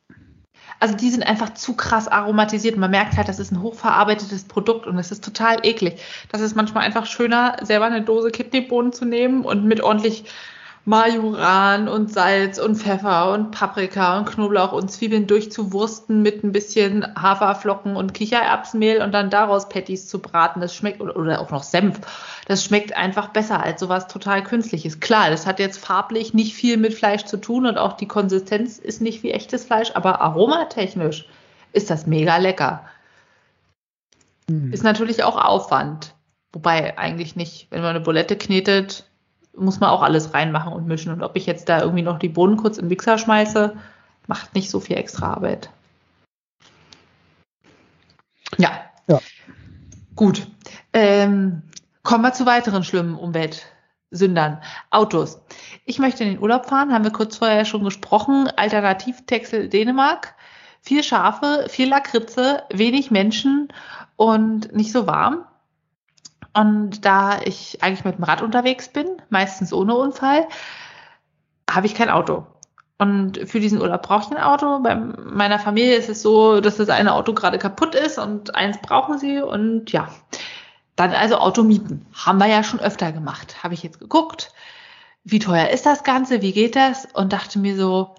[0.85, 2.77] also die sind einfach zu krass aromatisiert.
[2.77, 5.99] Man merkt halt, das ist ein hochverarbeitetes Produkt und es ist total eklig.
[6.31, 10.25] Das ist manchmal einfach schöner, selber eine Dose Kidneybohnen zu nehmen und mit ordentlich
[10.87, 17.03] Majoran und Salz und Pfeffer und Paprika und Knoblauch und Zwiebeln durchzuwursten mit ein bisschen
[17.19, 20.61] Haferflocken und Kichererbsenmehl und dann daraus Patties zu braten.
[20.61, 21.99] Das schmeckt, oder auch noch Senf.
[22.47, 24.99] Das schmeckt einfach besser als sowas total künstliches.
[24.99, 28.77] Klar, das hat jetzt farblich nicht viel mit Fleisch zu tun und auch die Konsistenz
[28.77, 31.27] ist nicht wie echtes Fleisch, aber aromatechnisch
[31.73, 32.85] ist das mega lecker.
[34.47, 34.71] Mhm.
[34.71, 36.13] Ist natürlich auch Aufwand.
[36.53, 39.05] Wobei eigentlich nicht, wenn man eine Bulette knetet,
[39.57, 41.11] muss man auch alles reinmachen und mischen.
[41.11, 43.75] Und ob ich jetzt da irgendwie noch die Bohnen kurz im Mixer schmeiße,
[44.27, 45.69] macht nicht so viel extra Arbeit.
[48.57, 48.71] Ja.
[49.07, 49.19] Ja.
[50.15, 50.47] Gut.
[50.93, 51.61] Ähm,
[52.03, 54.61] kommen wir zu weiteren schlimmen Umweltsündern.
[54.89, 55.41] Autos.
[55.85, 58.49] Ich möchte in den Urlaub fahren, haben wir kurz vorher schon gesprochen.
[58.55, 60.35] Alternativtexel Dänemark
[60.85, 63.69] Vier Schafe, viel Lakritze, wenig Menschen
[64.17, 65.43] und nicht so warm.
[66.55, 70.47] Und da ich eigentlich mit dem Rad unterwegs bin, meistens ohne Unfall,
[71.69, 72.47] habe ich kein Auto.
[72.97, 74.79] Und für diesen Urlaub brauche ich ein Auto.
[74.79, 78.77] Bei meiner Familie ist es so, dass das eine Auto gerade kaputt ist und eins
[78.81, 79.39] brauchen sie.
[79.41, 80.07] Und ja,
[80.95, 82.05] dann also Auto mieten.
[82.13, 83.61] Haben wir ja schon öfter gemacht.
[83.61, 84.53] Habe ich jetzt geguckt,
[85.25, 87.05] wie teuer ist das Ganze, wie geht das?
[87.11, 88.15] Und dachte mir so,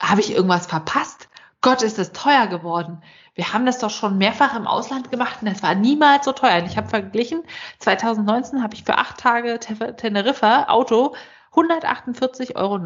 [0.00, 1.17] habe ich irgendwas verpasst?
[1.60, 3.02] Gott, ist das teuer geworden.
[3.34, 6.60] Wir haben das doch schon mehrfach im Ausland gemacht und das war niemals so teuer.
[6.60, 7.42] Und ich habe verglichen,
[7.80, 11.14] 2019 habe ich für acht Tage Teneriffa Auto
[11.54, 12.78] 148,79 Euro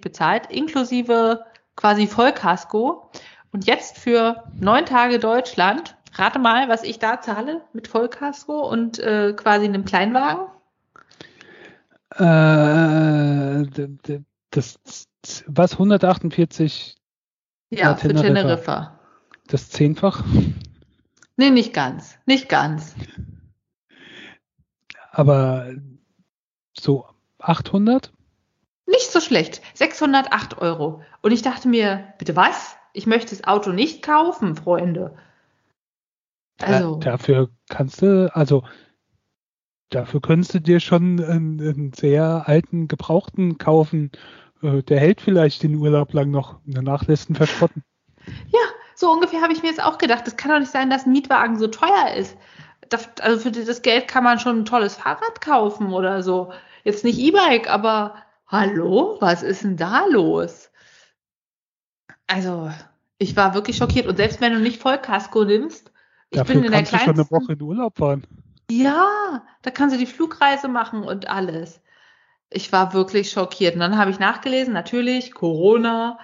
[0.00, 1.44] bezahlt, inklusive
[1.74, 3.10] quasi Vollkasko.
[3.52, 8.98] Und jetzt für neun Tage Deutschland, rate mal, was ich da zahle mit Vollkasko und
[8.98, 10.46] äh, quasi einem Kleinwagen.
[12.14, 13.66] Äh,
[14.50, 14.78] das,
[15.46, 16.96] was 148?
[17.70, 18.26] Ja, für Teneriffa.
[18.26, 19.00] Teneriffa.
[19.48, 20.24] Das zehnfach?
[21.36, 22.18] Nee, nicht ganz.
[22.26, 22.94] Nicht ganz.
[25.12, 25.72] Aber
[26.78, 27.06] so
[27.38, 28.12] 800?
[28.86, 29.62] Nicht so schlecht.
[29.74, 31.02] 608 Euro.
[31.22, 32.76] Und ich dachte mir, bitte was?
[32.92, 35.16] Ich möchte das Auto nicht kaufen, Freunde.
[36.58, 36.94] Also.
[36.94, 38.64] Ja, dafür kannst du, also
[39.90, 44.10] dafür könntest du dir schon einen, einen sehr alten Gebrauchten kaufen.
[44.66, 46.60] Äh, der hält vielleicht den Urlaub lang noch.
[46.66, 47.82] Danach lässt ihn verspotten.
[48.26, 48.60] Ja,
[48.94, 50.26] so ungefähr habe ich mir jetzt auch gedacht.
[50.26, 52.36] Es kann doch nicht sein, dass ein Mietwagen so teuer ist.
[52.88, 56.52] Das, also für das Geld kann man schon ein tolles Fahrrad kaufen oder so.
[56.84, 58.14] Jetzt nicht E-Bike, aber
[58.46, 60.70] hallo, was ist denn da los?
[62.28, 62.70] Also,
[63.18, 64.06] ich war wirklich schockiert.
[64.06, 65.92] Und selbst wenn du nicht Vollkasko nimmst,
[66.30, 67.16] ich Dafür bin in der kleinsten...
[67.16, 68.26] schon eine Woche in Urlaub fahren.
[68.70, 71.80] Ja, da kannst du die Flugreise machen und alles.
[72.50, 73.74] Ich war wirklich schockiert.
[73.74, 76.18] Und dann habe ich nachgelesen, natürlich, Corona,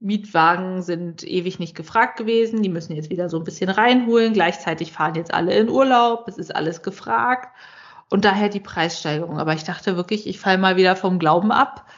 [0.00, 2.62] Mietwagen sind ewig nicht gefragt gewesen.
[2.62, 4.32] Die müssen jetzt wieder so ein bisschen reinholen.
[4.32, 6.26] Gleichzeitig fahren jetzt alle in Urlaub.
[6.28, 7.54] Es ist alles gefragt
[8.10, 9.38] und daher die Preissteigerung.
[9.38, 11.88] Aber ich dachte wirklich, ich falle mal wieder vom Glauben ab.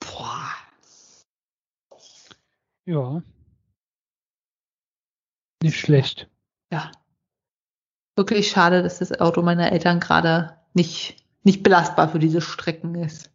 [0.00, 0.50] Boah.
[2.84, 3.22] Ja.
[5.62, 6.28] Nicht schlecht.
[6.70, 6.90] Ja.
[8.16, 13.30] Wirklich schade, dass das Auto meiner Eltern gerade nicht, nicht belastbar für diese Strecken ist.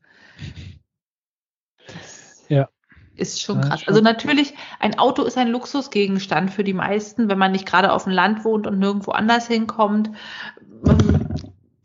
[1.88, 2.70] Das ja.
[3.16, 3.84] Ist schon krass.
[3.88, 8.04] Also natürlich, ein Auto ist ein Luxusgegenstand für die meisten, wenn man nicht gerade auf
[8.04, 10.12] dem Land wohnt und nirgendwo anders hinkommt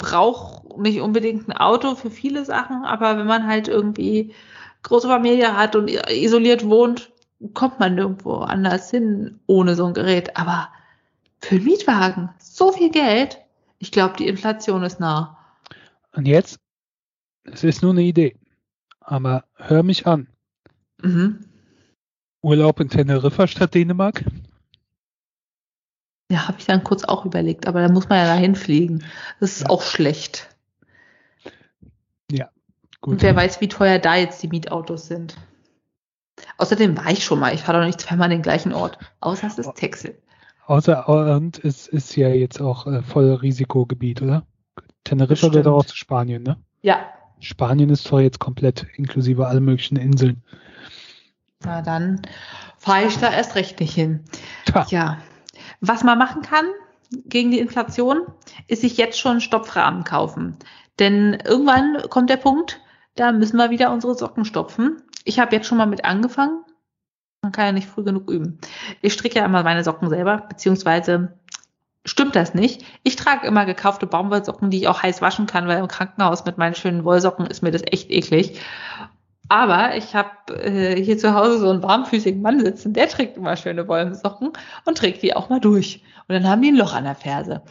[0.03, 4.35] braucht nicht unbedingt ein Auto für viele Sachen, aber wenn man halt irgendwie
[4.83, 7.11] große Familie hat und isoliert wohnt,
[7.55, 10.37] kommt man nirgendwo anders hin ohne so ein Gerät.
[10.37, 10.69] Aber
[11.41, 13.39] für einen Mietwagen so viel Geld,
[13.79, 15.39] ich glaube, die Inflation ist nah.
[16.13, 16.61] Und jetzt,
[17.45, 18.37] es ist nur eine Idee,
[19.01, 20.29] aber hör mich an.
[21.03, 21.47] Mhm.
[22.43, 24.25] Urlaub in Teneriffa statt Dänemark?
[26.31, 29.05] Ja, habe ich dann kurz auch überlegt, aber da muss man ja dahin fliegen.
[29.39, 29.69] Das ist ja.
[29.69, 30.49] auch schlecht.
[32.31, 32.51] Ja,
[33.01, 33.15] gut.
[33.15, 35.37] Und wer weiß, wie teuer da jetzt die Mietautos sind.
[36.59, 37.55] Außerdem war ich schon mal.
[37.55, 38.99] Ich fahre doch nicht zweimal an den gleichen Ort.
[39.21, 40.21] Außer es ist Texel.
[40.67, 44.47] Außer, und es ist ja jetzt auch äh, voll Risikogebiet, oder?
[45.05, 46.57] Teneriffa gehört auch zu Spanien, ne?
[46.83, 47.07] Ja.
[47.41, 50.43] Spanien ist zwar jetzt komplett inklusive alle möglichen Inseln.
[51.65, 52.23] Na dann
[52.79, 54.25] fahre ich da erst recht nicht hin.
[54.67, 54.87] Ta.
[54.91, 55.19] Ja.
[55.81, 56.67] Was man machen kann
[57.25, 58.23] gegen die Inflation,
[58.69, 60.57] ist sich jetzt schon Stopfrahmen kaufen.
[60.99, 62.81] Denn irgendwann kommt der Punkt,
[63.15, 65.03] da müssen wir wieder unsere Socken stopfen.
[65.25, 66.65] Ich habe jetzt schon mal mit angefangen.
[67.43, 68.59] Man kann ja nicht früh genug üben.
[69.01, 71.39] Ich stricke ja immer meine Socken selber, beziehungsweise
[72.05, 72.85] stimmt das nicht.
[73.03, 76.59] Ich trage immer gekaufte Baumwollsocken, die ich auch heiß waschen kann, weil im Krankenhaus mit
[76.59, 78.61] meinen schönen Wollsocken ist mir das echt eklig.
[79.49, 80.31] Aber ich habe
[80.63, 84.53] äh, hier zu Hause so einen warmfüßigen Mann sitzen, der trägt immer schöne Wollsocken
[84.85, 86.03] und trägt die auch mal durch.
[86.29, 87.63] Und dann haben die ein Loch an der Ferse.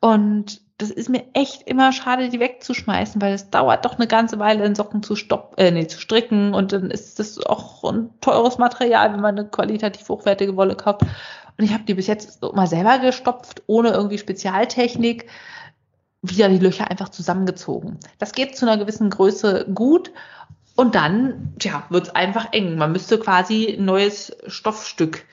[0.00, 4.38] Und das ist mir echt immer schade, die wegzuschmeißen, weil es dauert doch eine ganze
[4.38, 8.10] Weile, in Socken zu stopp, äh, nee, zu stricken und dann ist das auch ein
[8.20, 11.02] teures Material, wenn man eine qualitativ hochwertige Wolle kauft.
[11.60, 15.26] Und ich habe die bis jetzt so immer selber gestopft, ohne irgendwie Spezialtechnik,
[16.22, 17.98] wieder die Löcher einfach zusammengezogen.
[18.18, 20.10] Das geht zu einer gewissen Größe gut
[20.74, 22.78] und dann, tja, wird es einfach eng.
[22.78, 25.26] Man müsste quasi ein neues Stoffstück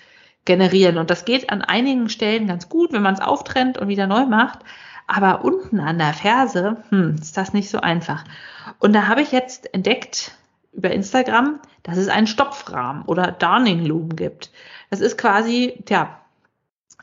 [0.43, 0.97] generieren.
[0.97, 4.25] Und das geht an einigen Stellen ganz gut, wenn man es auftrennt und wieder neu
[4.25, 4.59] macht.
[5.07, 8.25] Aber unten an der Ferse, hm, ist das nicht so einfach.
[8.79, 10.33] Und da habe ich jetzt entdeckt
[10.77, 14.51] über Instagram, dass es einen Stopfrahmen oder Darning Loom gibt.
[14.89, 16.21] Das ist quasi, tja,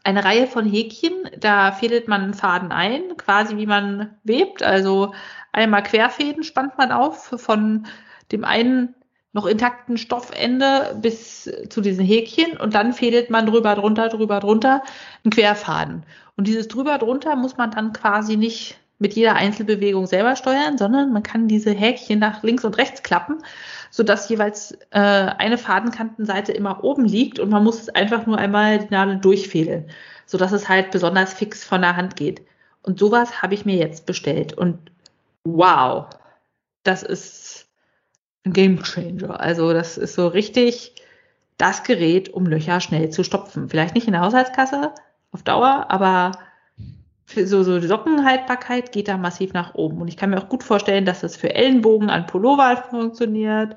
[0.05, 4.63] eine Reihe von Häkchen, da fädelt man einen Faden ein, quasi wie man webt.
[4.63, 5.13] Also
[5.53, 7.87] einmal Querfäden spannt man auf von
[8.31, 8.95] dem einen
[9.33, 14.83] noch intakten Stoffende bis zu diesen Häkchen und dann fädelt man drüber, drunter, drüber, drunter
[15.25, 16.05] einen Querfaden.
[16.37, 21.13] Und dieses drüber, drunter muss man dann quasi nicht mit jeder Einzelbewegung selber steuern, sondern
[21.13, 23.39] man kann diese Häkchen nach links und rechts klappen,
[23.91, 28.79] sodass jeweils äh, eine Fadenkantenseite immer oben liegt und man muss es einfach nur einmal
[28.79, 29.91] die Nadel durchfädeln,
[30.27, 32.43] sodass es halt besonders fix von der Hand geht.
[32.83, 34.53] Und sowas habe ich mir jetzt bestellt.
[34.53, 34.79] Und
[35.45, 36.07] wow,
[36.83, 37.67] das ist
[38.45, 39.41] ein Game Changer.
[39.41, 40.95] Also das ist so richtig
[41.57, 43.69] das Gerät, um Löcher schnell zu stopfen.
[43.69, 44.93] Vielleicht nicht in der Haushaltskasse
[45.33, 46.33] auf Dauer, aber
[47.27, 50.01] so, so Sockenhaltbarkeit geht da massiv nach oben.
[50.01, 53.77] Und ich kann mir auch gut vorstellen, dass das für Ellenbogen an Pullover funktioniert.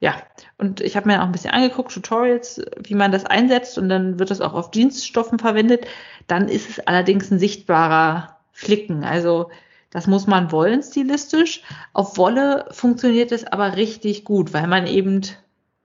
[0.00, 0.16] Ja,
[0.58, 4.18] und ich habe mir auch ein bisschen angeguckt, Tutorials, wie man das einsetzt und dann
[4.18, 5.86] wird das auch auf Jeansstoffen verwendet.
[6.26, 9.04] Dann ist es allerdings ein sichtbarer Flicken.
[9.04, 9.50] Also
[9.90, 11.62] das muss man wollen stilistisch.
[11.92, 15.22] Auf Wolle funktioniert es aber richtig gut, weil man eben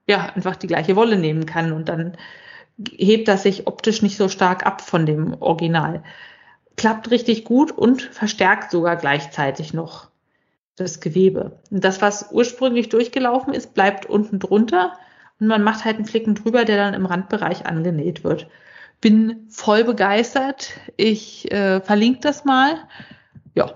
[0.08, 2.16] ja einfach die gleiche Wolle nehmen kann und dann
[2.90, 6.02] hebt das sich optisch nicht so stark ab von dem Original.
[6.78, 10.08] Klappt richtig gut und verstärkt sogar gleichzeitig noch
[10.76, 11.58] das Gewebe.
[11.70, 14.92] Und das, was ursprünglich durchgelaufen ist, bleibt unten drunter
[15.40, 18.48] und man macht halt einen Flicken drüber, der dann im Randbereich angenäht wird.
[19.00, 20.70] Bin voll begeistert.
[20.96, 22.76] Ich äh, verlinke das mal.
[23.54, 23.74] Ja,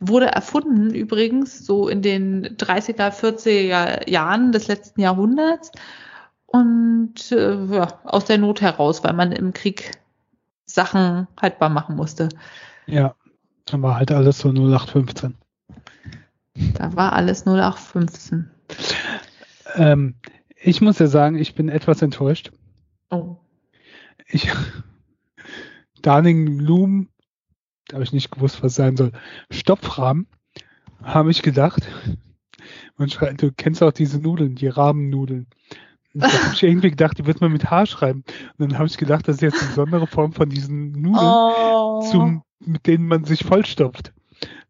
[0.00, 5.72] wurde erfunden übrigens so in den 30er, 40er Jahren des letzten Jahrhunderts
[6.46, 9.92] und äh, ja, aus der Not heraus, weil man im Krieg
[10.70, 12.28] Sachen haltbar machen musste.
[12.86, 13.14] Ja,
[13.66, 15.34] dann war halt alles so 0815.
[16.74, 18.50] Da war alles 0815.
[19.74, 20.14] Ähm,
[20.56, 22.52] ich muss ja sagen, ich bin etwas enttäuscht.
[23.10, 23.36] Oh.
[24.26, 24.50] Ich,
[26.02, 27.08] Darning Loom
[27.88, 29.12] da habe ich nicht gewusst, was sein soll.
[29.50, 30.26] Stopfrahmen,
[31.02, 31.88] habe ich gedacht.
[32.98, 35.46] Man schreibt, du kennst auch diese Nudeln, die Rahmennudeln.
[36.18, 38.24] Da habe ich irgendwie gedacht, die wird man mit H schreiben.
[38.58, 42.02] Und dann habe ich gedacht, das ist jetzt eine besondere Form von diesen Nudeln, oh.
[42.10, 44.12] zum, mit denen man sich vollstopft.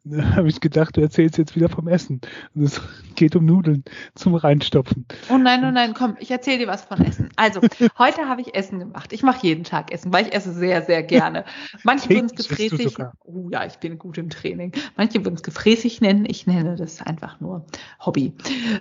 [0.18, 2.20] Da habe ich gedacht, du erzählst jetzt wieder vom Essen.
[2.54, 2.80] Und es
[3.14, 3.84] geht um Nudeln
[4.14, 5.06] zum Reinstopfen.
[5.30, 7.28] Oh nein, oh nein, komm, ich erzähle dir was von Essen.
[7.36, 7.60] Also,
[7.98, 9.12] heute habe ich Essen gemacht.
[9.12, 11.44] Ich mache jeden Tag Essen, weil ich esse sehr, sehr gerne.
[11.84, 12.96] Manche würden es gefräßig.
[13.24, 14.72] Oh ja, ich bin gut im Training.
[14.96, 16.24] Manche würden es gefräßig nennen.
[16.26, 17.66] Ich nenne das einfach nur
[18.04, 18.32] Hobby.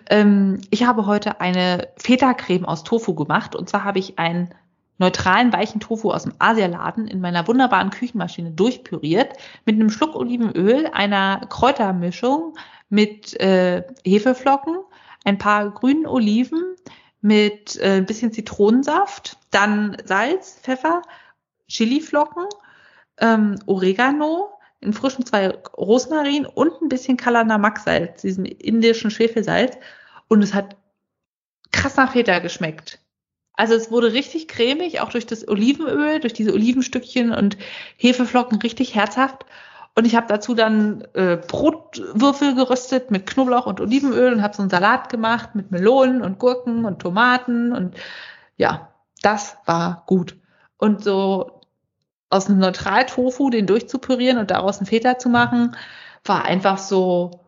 [0.10, 3.56] Ähm, ich habe heute eine Feta-Creme aus Tofu gemacht.
[3.56, 4.54] Und zwar habe ich ein
[4.98, 9.34] neutralen weichen Tofu aus dem Asialaden in meiner wunderbaren Küchenmaschine durchpüriert
[9.66, 12.56] mit einem Schluck Olivenöl, einer Kräutermischung
[12.90, 14.78] mit äh, Hefeflocken,
[15.24, 16.76] ein paar grünen Oliven
[17.22, 21.02] mit äh, ein bisschen Zitronensaft, dann Salz, Pfeffer,
[21.68, 22.46] Chiliflocken,
[23.20, 29.78] ähm, Oregano, in frischen zwei Rosmarin und ein bisschen Kalanamak-Salz, diesem indischen Schwefelsalz.
[30.28, 30.76] Und es hat
[31.72, 33.00] krass nach Feta geschmeckt.
[33.58, 37.58] Also es wurde richtig cremig, auch durch das Olivenöl, durch diese Olivenstückchen und
[37.98, 39.46] Hefeflocken richtig herzhaft.
[39.96, 44.62] Und ich habe dazu dann äh, Brotwürfel geröstet mit Knoblauch und Olivenöl und habe so
[44.62, 47.96] einen Salat gemacht mit Melonen und Gurken und Tomaten und
[48.58, 48.94] ja,
[49.24, 50.38] das war gut.
[50.78, 51.62] Und so
[52.30, 55.76] aus einem Neutral-Tofu den durchzupürieren und daraus einen Feta zu machen,
[56.24, 57.46] war einfach so,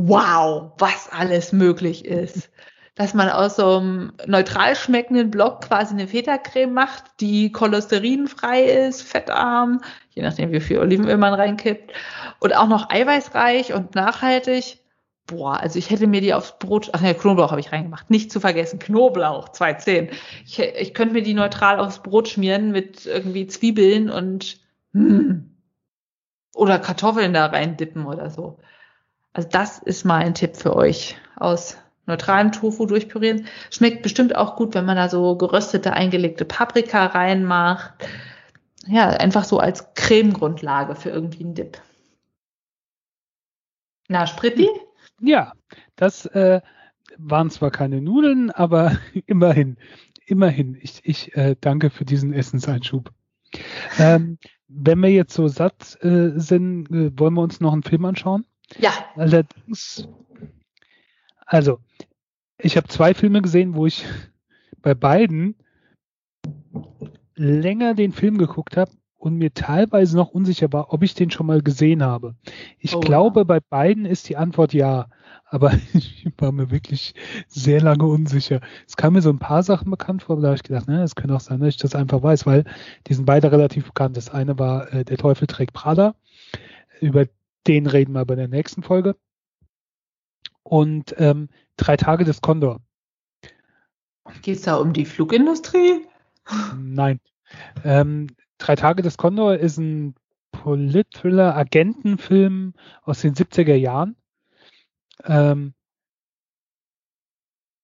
[0.00, 2.48] wow, was alles möglich ist
[2.94, 9.02] dass man aus so einem neutral schmeckenden Block quasi eine Feta-Creme macht, die cholesterinfrei ist,
[9.02, 9.80] fettarm,
[10.10, 11.92] je nachdem wie viel Olivenöl man reinkippt
[12.40, 14.78] und auch noch eiweißreich und nachhaltig.
[15.26, 18.30] Boah, also ich hätte mir die aufs Brot, ach ne, Knoblauch habe ich reingemacht, nicht
[18.30, 20.10] zu vergessen, Knoblauch, 2,10.
[20.44, 24.58] Ich, ich könnte mir die neutral aufs Brot schmieren mit irgendwie Zwiebeln und
[24.92, 25.56] hm,
[26.54, 28.58] oder Kartoffeln da rein dippen oder so.
[29.32, 33.46] Also das ist mal ein Tipp für euch aus neutralem Tofu durchpürieren.
[33.70, 37.92] Schmeckt bestimmt auch gut, wenn man da so geröstete, eingelegte Paprika reinmacht.
[38.86, 41.80] Ja, einfach so als Cremegrundlage für irgendwie einen Dip.
[44.08, 44.68] Na, Spritti?
[45.20, 45.52] Ja,
[45.96, 46.60] das äh,
[47.16, 49.76] waren zwar keine Nudeln, aber immerhin,
[50.26, 50.76] immerhin.
[50.80, 53.12] Ich, ich äh, danke für diesen Essenseinschub.
[53.98, 58.04] Ähm, wenn wir jetzt so satt äh, sind, äh, wollen wir uns noch einen Film
[58.04, 58.46] anschauen?
[58.78, 58.90] Ja.
[59.14, 60.08] Allerdings
[61.52, 61.80] also,
[62.56, 64.06] ich habe zwei Filme gesehen, wo ich
[64.80, 65.54] bei beiden
[67.34, 71.46] länger den Film geguckt habe und mir teilweise noch unsicher war, ob ich den schon
[71.46, 72.36] mal gesehen habe.
[72.78, 73.44] Ich oh, glaube, ja.
[73.44, 75.08] bei beiden ist die Antwort ja,
[75.44, 77.14] aber ich war mir wirklich
[77.48, 78.62] sehr lange unsicher.
[78.88, 81.16] Es kam mir so ein paar Sachen bekannt vor, da habe ich gedacht, ne, es
[81.16, 82.64] könnte auch sein, dass ich das einfach weiß, weil
[83.08, 84.16] die sind beide relativ bekannt.
[84.16, 86.14] Das eine war äh, Der Teufel trägt Prada.
[87.00, 87.26] Über
[87.66, 89.16] den reden wir bei der nächsten Folge
[90.62, 92.80] und ähm, Drei Tage des Kondor.
[94.42, 96.06] Geht es da um die Flugindustrie?
[96.78, 97.20] Nein.
[97.84, 100.14] Ähm, Drei Tage des Kondor ist ein
[100.52, 104.16] Polit-Thriller, Agentenfilm aus den 70er Jahren.
[105.24, 105.74] Ähm,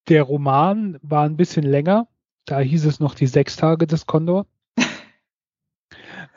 [0.09, 2.09] der Roman war ein bisschen länger.
[2.45, 4.47] Da hieß es noch die sechs Tage des Kondor.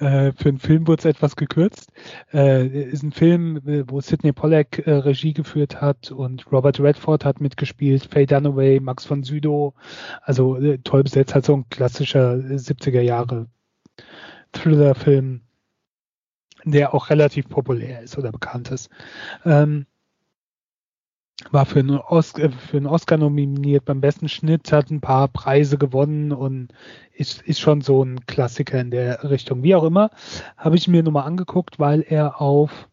[0.02, 1.92] Äh, für einen Film wurde es etwas gekürzt.
[2.34, 7.24] Äh, ist ein Film, äh, wo Sidney Pollack äh, Regie geführt hat und Robert Redford
[7.24, 9.76] hat mitgespielt, Faye Dunaway, Max von Sydow.
[10.24, 13.48] Also äh, toll besetzt, halt so ein klassischer 70er Jahre
[14.54, 15.42] Thriller-Film,
[16.66, 18.90] der auch relativ populär ist oder bekannt ist.
[19.46, 19.86] Ähm,
[21.52, 25.28] war für einen, Oscar, äh, für einen Oscar nominiert beim besten Schnitt, hat ein paar
[25.28, 26.70] Preise gewonnen und
[27.14, 29.64] ist, ist schon so ein Klassiker in der Richtung.
[29.64, 30.12] Wie auch immer,
[30.58, 32.90] habe ich mir nochmal angeguckt, weil er auf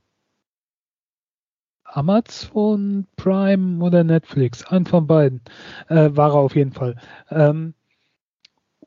[1.84, 5.42] Amazon Prime oder Netflix, ein von beiden,
[5.88, 6.96] äh, war er auf jeden Fall.
[7.30, 7.74] Ähm,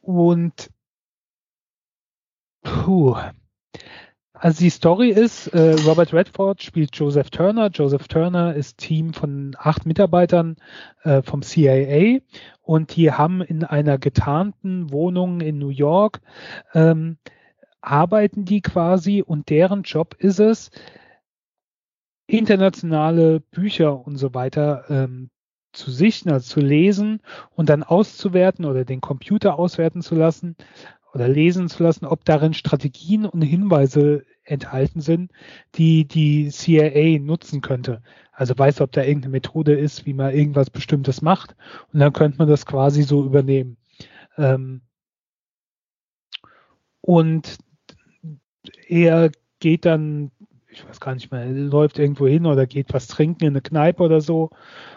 [0.02, 0.70] und
[2.64, 3.16] puh,
[4.42, 7.68] also die Story ist, äh, Robert Redford spielt Joseph Turner.
[7.68, 10.58] Joseph Turner ist Team von acht Mitarbeitern
[11.04, 12.22] äh, vom CIA
[12.64, 16.22] und die haben in einer getarnten Wohnung in New York
[16.74, 17.20] ähm,
[17.82, 20.72] arbeiten die quasi und deren Job ist es,
[22.26, 25.30] internationale Bücher und so weiter ähm,
[25.72, 27.22] zu sichten, also zu lesen
[27.52, 30.56] und dann auszuwerten oder den Computer auswerten zu lassen
[31.14, 35.32] oder lesen zu lassen, ob darin Strategien und Hinweise enthalten sind,
[35.76, 38.02] die die CIA nutzen könnte.
[38.32, 41.56] Also weiß, ob da irgendeine Methode ist, wie man irgendwas Bestimmtes macht.
[41.94, 43.78] Und dann könnte man das quasi so übernehmen.
[44.38, 44.82] Ähm
[47.02, 47.58] und
[48.88, 50.32] er geht dann,
[50.70, 54.04] ich weiß gar nicht mehr, läuft irgendwo hin oder geht was trinken in eine Kneipe
[54.04, 54.50] oder so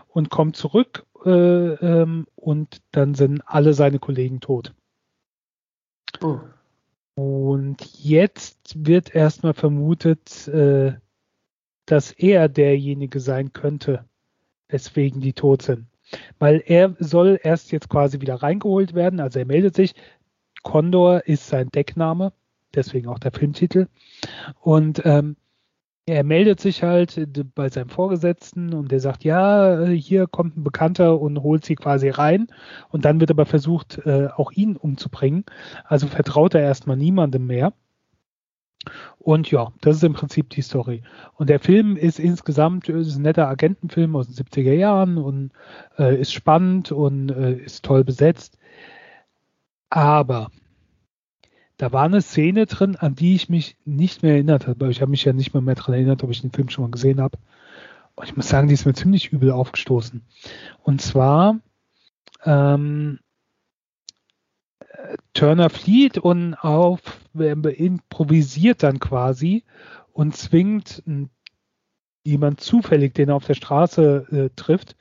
[0.09, 4.75] und kommt zurück äh, ähm, und dann sind alle seine Kollegen tot.
[6.23, 6.41] Oh.
[7.15, 10.95] Und jetzt wird erstmal vermutet, äh,
[11.87, 14.05] dass er derjenige sein könnte,
[14.69, 15.87] weswegen die tot sind.
[16.39, 19.95] Weil er soll erst jetzt quasi wieder reingeholt werden, also er meldet sich.
[20.63, 22.33] Condor ist sein Deckname,
[22.75, 23.87] deswegen auch der Filmtitel.
[24.61, 25.37] Und ähm,
[26.07, 30.57] er meldet sich halt äh, bei seinem Vorgesetzten und der sagt, ja, äh, hier kommt
[30.57, 32.49] ein Bekannter und holt sie quasi rein.
[32.91, 35.45] Und dann wird aber versucht, äh, auch ihn umzubringen.
[35.85, 37.73] Also vertraut er erstmal niemandem mehr.
[39.19, 41.03] Und ja, das ist im Prinzip die Story.
[41.37, 45.53] Und der Film ist insgesamt ist ein netter Agentenfilm aus den 70er Jahren und
[45.99, 48.59] äh, ist spannend und äh, ist toll besetzt.
[49.89, 50.51] Aber
[51.77, 54.91] da war eine Szene drin, an die ich mich nicht mehr erinnert habe.
[54.91, 56.91] Ich habe mich ja nicht mehr, mehr daran erinnert, ob ich den Film schon mal
[56.91, 57.39] gesehen habe.
[58.15, 60.23] Und ich muss sagen, die ist mir ziemlich übel aufgestoßen.
[60.83, 61.59] Und zwar
[62.45, 63.19] ähm,
[65.33, 67.01] Turner flieht und auf
[67.35, 69.65] improvisiert dann quasi
[70.13, 71.03] und zwingt
[72.23, 74.97] jemand zufällig, den er auf der Straße äh, trifft,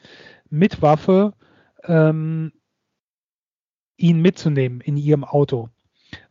[0.49, 1.33] mit Waffe
[1.83, 2.51] ähm,
[3.97, 5.69] ihn mitzunehmen in ihrem Auto.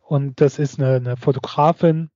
[0.03, 2.09] Und das ist eine, eine Fotografin.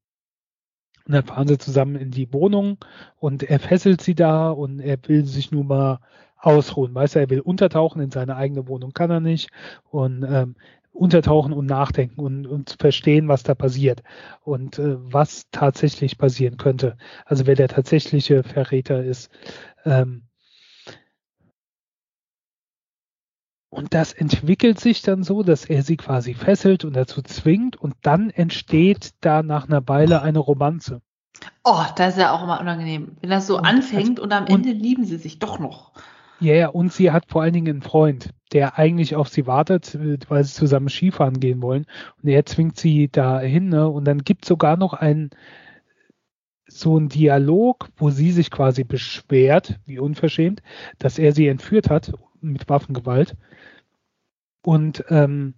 [1.05, 2.77] Und dann fahren sie zusammen in die Wohnung
[3.15, 5.99] und er fesselt sie da und er will sich nun mal
[6.37, 6.93] ausruhen.
[6.93, 9.49] Weißt du, er will untertauchen in seine eigene Wohnung, kann er nicht.
[9.89, 10.55] Und ähm,
[10.91, 14.01] untertauchen und nachdenken und, und verstehen, was da passiert
[14.41, 16.97] und äh, was tatsächlich passieren könnte.
[17.25, 19.29] Also wer der tatsächliche Verräter ist.
[19.85, 20.26] Ähm,
[23.69, 27.95] Und das entwickelt sich dann so, dass er sie quasi fesselt und dazu zwingt und
[28.01, 31.01] dann entsteht da nach einer Weile eine Romanze.
[31.63, 34.47] Oh, das ist ja auch immer unangenehm, wenn das so und anfängt also, und am
[34.47, 35.91] Ende und, lieben sie sich doch noch.
[36.39, 39.97] Ja, yeah, und sie hat vor allen Dingen einen Freund, der eigentlich auf sie wartet,
[40.29, 41.85] weil sie zusammen Skifahren gehen wollen.
[42.21, 43.87] Und er zwingt sie dahin, ne?
[43.89, 45.31] Und dann gibt es sogar noch einen
[46.67, 50.61] so ein Dialog, wo sie sich quasi beschwert, wie unverschämt,
[50.99, 53.35] dass er sie entführt hat mit Waffengewalt.
[54.63, 55.53] Und ähm,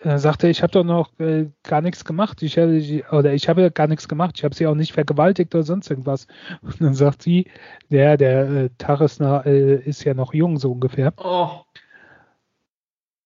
[0.00, 2.42] er sagte, ich habe doch noch äh, gar nichts gemacht.
[2.42, 4.34] Ich, ich, oder ich habe gar nichts gemacht.
[4.36, 6.26] Ich habe sie auch nicht vergewaltigt oder sonst irgendwas.
[6.62, 7.50] Und dann sagt sie,
[7.90, 11.12] der, der äh, Taris äh, ist ja noch jung, so ungefähr.
[11.16, 11.62] Oh.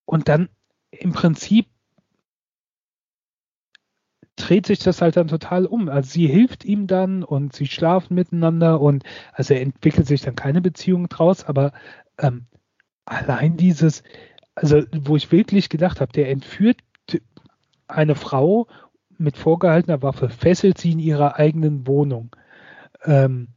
[0.07, 0.49] Und dann
[0.91, 1.67] im Prinzip
[4.43, 5.89] dreht sich das halt dann total um.
[5.89, 10.37] Also sie hilft ihm dann und sie schlafen miteinander und also er entwickelt sich dann
[10.37, 11.73] keine Beziehung draus, aber
[12.19, 12.47] ähm,
[13.05, 14.03] allein dieses,
[14.55, 16.79] also wo ich wirklich gedacht habe, der entführt
[17.89, 18.67] eine Frau
[19.19, 22.35] mit vorgehaltener Waffe, fesselt sie in ihrer eigenen Wohnung.
[23.05, 23.49] Ähm,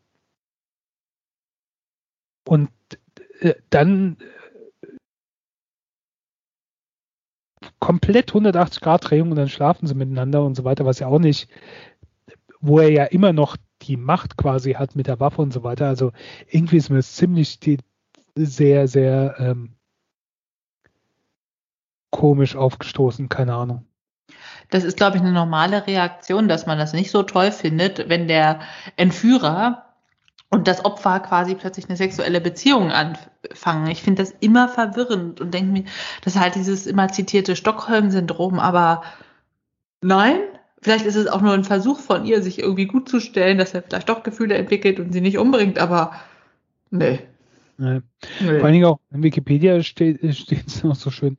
[2.47, 2.69] und
[3.39, 4.17] äh, dann
[7.80, 11.20] komplett 180 Grad Drehung und dann schlafen sie miteinander und so weiter, was ja auch
[11.20, 11.49] nicht,
[12.59, 15.88] wo er ja immer noch die Macht quasi hat mit der Waffe und so weiter.
[15.88, 16.11] Also
[16.47, 17.78] irgendwie ist mir das ziemlich die,
[18.36, 19.76] sehr, sehr ähm,
[22.11, 23.86] komisch aufgestoßen, keine Ahnung.
[24.70, 28.28] Das ist, glaube ich, eine normale Reaktion, dass man das nicht so toll findet, wenn
[28.28, 28.61] der
[28.95, 29.86] Entführer
[30.49, 32.91] und das Opfer quasi plötzlich eine sexuelle Beziehung
[33.49, 33.87] anfangen.
[33.87, 35.83] Ich finde das immer verwirrend und denke mir,
[36.23, 39.03] das ist halt dieses immer zitierte Stockholm-Syndrom, aber
[40.01, 40.39] nein,
[40.81, 43.73] vielleicht ist es auch nur ein Versuch von ihr, sich irgendwie gut zu stellen, dass
[43.73, 46.13] er vielleicht doch Gefühle entwickelt und sie nicht umbringt, aber
[46.91, 47.19] nee.
[47.77, 48.01] nee.
[48.39, 48.59] nee.
[48.59, 51.37] Vor allen Dingen auch in Wikipedia steht es noch so schön.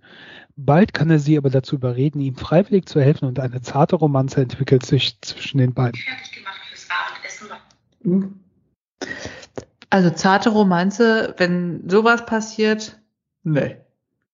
[0.57, 4.41] Bald kann er sie aber dazu überreden, ihm freiwillig zu helfen und eine zarte Romanze
[4.41, 6.01] entwickelt sich zwischen den beiden.
[6.01, 7.49] Fertig gemacht fürs Abendessen.
[8.03, 8.41] Mhm.
[9.91, 13.01] Also zarte Romanze, wenn sowas passiert,
[13.45, 13.77] nee.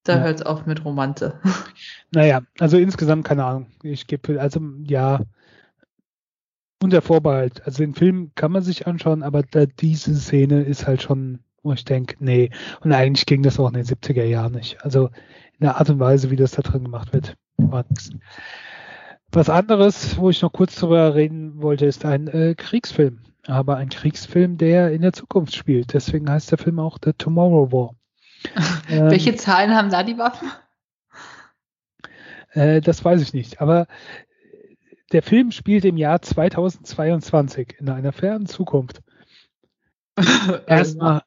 [0.05, 0.22] Da ja.
[0.22, 1.38] hört es auf mit Romanze.
[2.14, 3.68] Naja, also insgesamt keine Ahnung.
[3.82, 5.20] Ich gebe, also ja,
[6.82, 7.64] unter Vorbehalt.
[7.64, 11.72] Also den Film kann man sich anschauen, aber da, diese Szene ist halt schon, wo
[11.72, 12.50] ich denke, nee.
[12.80, 14.84] Und eigentlich ging das auch in den 70er Jahren nicht.
[14.84, 18.11] Also in der Art und Weise, wie das da drin gemacht wird, war nichts.
[19.30, 23.88] Was anderes, wo ich noch kurz drüber reden wollte, ist ein äh, Kriegsfilm aber ein
[23.88, 25.93] Kriegsfilm, der in der Zukunft spielt.
[25.93, 27.95] Deswegen heißt der Film auch The Tomorrow War.
[28.88, 30.51] ähm, Welche Zahlen haben da die Waffen?
[32.51, 33.86] Äh, das weiß ich nicht, aber
[35.12, 39.03] der Film spielt im Jahr 2022 in einer fernen Zukunft.
[40.66, 41.22] Erstmal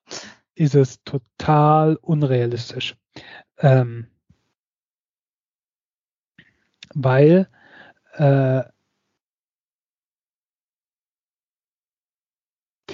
[0.55, 2.95] ist es total unrealistisch.
[3.57, 4.07] Ähm,
[6.93, 7.47] weil
[8.13, 8.63] äh,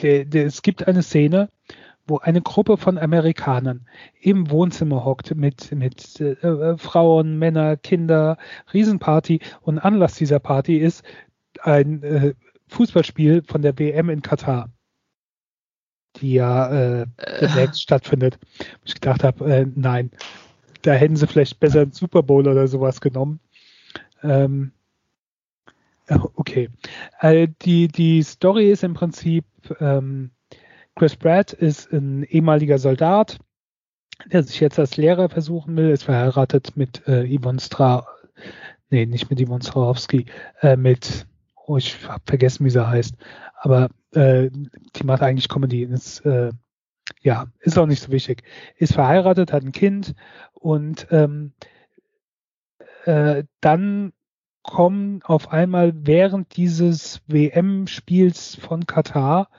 [0.03, 1.49] es gibt eine Szene,
[2.07, 3.87] wo eine Gruppe von Amerikanern
[4.19, 8.37] im Wohnzimmer hockt mit, mit äh, äh, Frauen, Männer, Kinder,
[8.73, 11.03] Riesenparty und Anlass dieser Party ist
[11.61, 12.33] ein äh,
[12.67, 14.69] Fußballspiel von der WM in Katar,
[16.17, 17.05] die ja äh,
[17.39, 17.83] demnächst äh.
[17.83, 18.39] stattfindet.
[18.83, 20.11] Ich gedacht habe, äh, nein,
[20.81, 23.39] da hätten sie vielleicht besser einen Super Bowl oder sowas genommen.
[24.23, 24.71] Ähm,
[26.35, 26.69] Okay.
[27.19, 29.45] Äh, die, die Story ist im Prinzip,
[29.79, 30.31] ähm,
[30.95, 33.39] Chris Pratt ist ein ehemaliger Soldat,
[34.31, 38.05] der sich jetzt als Lehrer versuchen will, ist verheiratet mit äh, Yvonne Stra,
[38.89, 40.25] nee, nicht mit Yvonne Strahovski,
[40.61, 41.25] äh, mit,
[41.65, 43.15] oh, ich habe vergessen, wie sie heißt,
[43.55, 44.49] aber äh,
[44.95, 46.51] die macht eigentlich Comedy, ist, äh,
[47.21, 48.43] ja, ist auch nicht so wichtig.
[48.77, 50.13] Ist verheiratet, hat ein Kind
[50.53, 51.53] und ähm,
[53.05, 54.13] äh, dann
[54.63, 59.49] kommen auf einmal während dieses WM-Spiels von Katar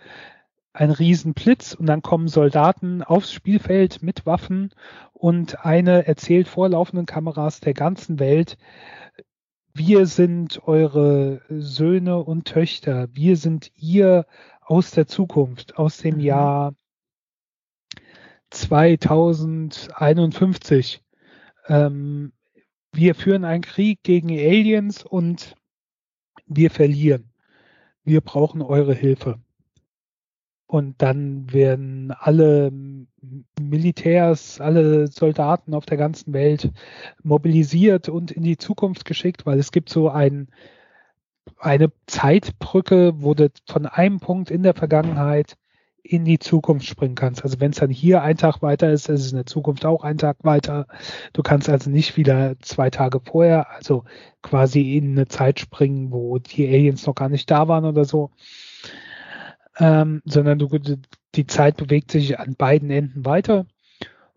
[0.73, 4.71] ein Riesenblitz und dann kommen Soldaten aufs Spielfeld mit Waffen
[5.13, 8.57] und eine erzählt vor laufenden Kameras der ganzen Welt,
[9.75, 14.27] wir sind eure Söhne und Töchter, wir sind ihr
[14.61, 16.21] aus der Zukunft, aus dem mhm.
[16.21, 16.75] Jahr
[18.51, 21.03] 2051.
[21.69, 22.33] Ähm,
[22.93, 25.57] wir führen einen Krieg gegen Aliens und
[26.47, 27.31] wir verlieren.
[28.05, 29.39] Wir brauchen eure Hilfe.
[30.67, 32.73] Und dann werden alle
[33.61, 36.73] Militärs, alle Soldaten auf der ganzen Welt
[37.23, 40.49] mobilisiert und in die Zukunft geschickt, weil es gibt so ein,
[41.59, 45.57] eine Zeitbrücke, wo du von einem Punkt in der Vergangenheit
[46.03, 47.45] in die Zukunft springen kannst.
[47.45, 50.03] Also wenn es dann hier ein Tag weiter ist, ist es in der Zukunft auch
[50.03, 50.87] ein Tag weiter.
[51.33, 54.05] Du kannst also nicht wieder zwei Tage vorher, also
[54.43, 58.31] quasi in eine Zeit springen, wo die Aliens noch gar nicht da waren oder so,
[59.79, 60.69] ähm, sondern du,
[61.35, 63.67] die Zeit bewegt sich an beiden Enden weiter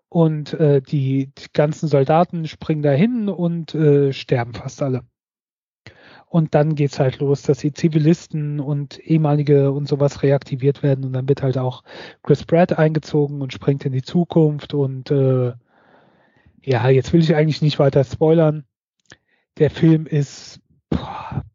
[0.07, 5.03] und äh, die, die ganzen Soldaten springen dahin und äh, sterben fast alle.
[6.35, 11.13] Und dann geht's halt los, dass die Zivilisten und ehemalige und sowas reaktiviert werden und
[11.13, 11.81] dann wird halt auch
[12.23, 15.53] Chris Pratt eingezogen und springt in die Zukunft und äh,
[16.61, 18.65] ja, jetzt will ich eigentlich nicht weiter spoilern.
[19.59, 20.59] Der Film ist
[20.89, 21.45] boah,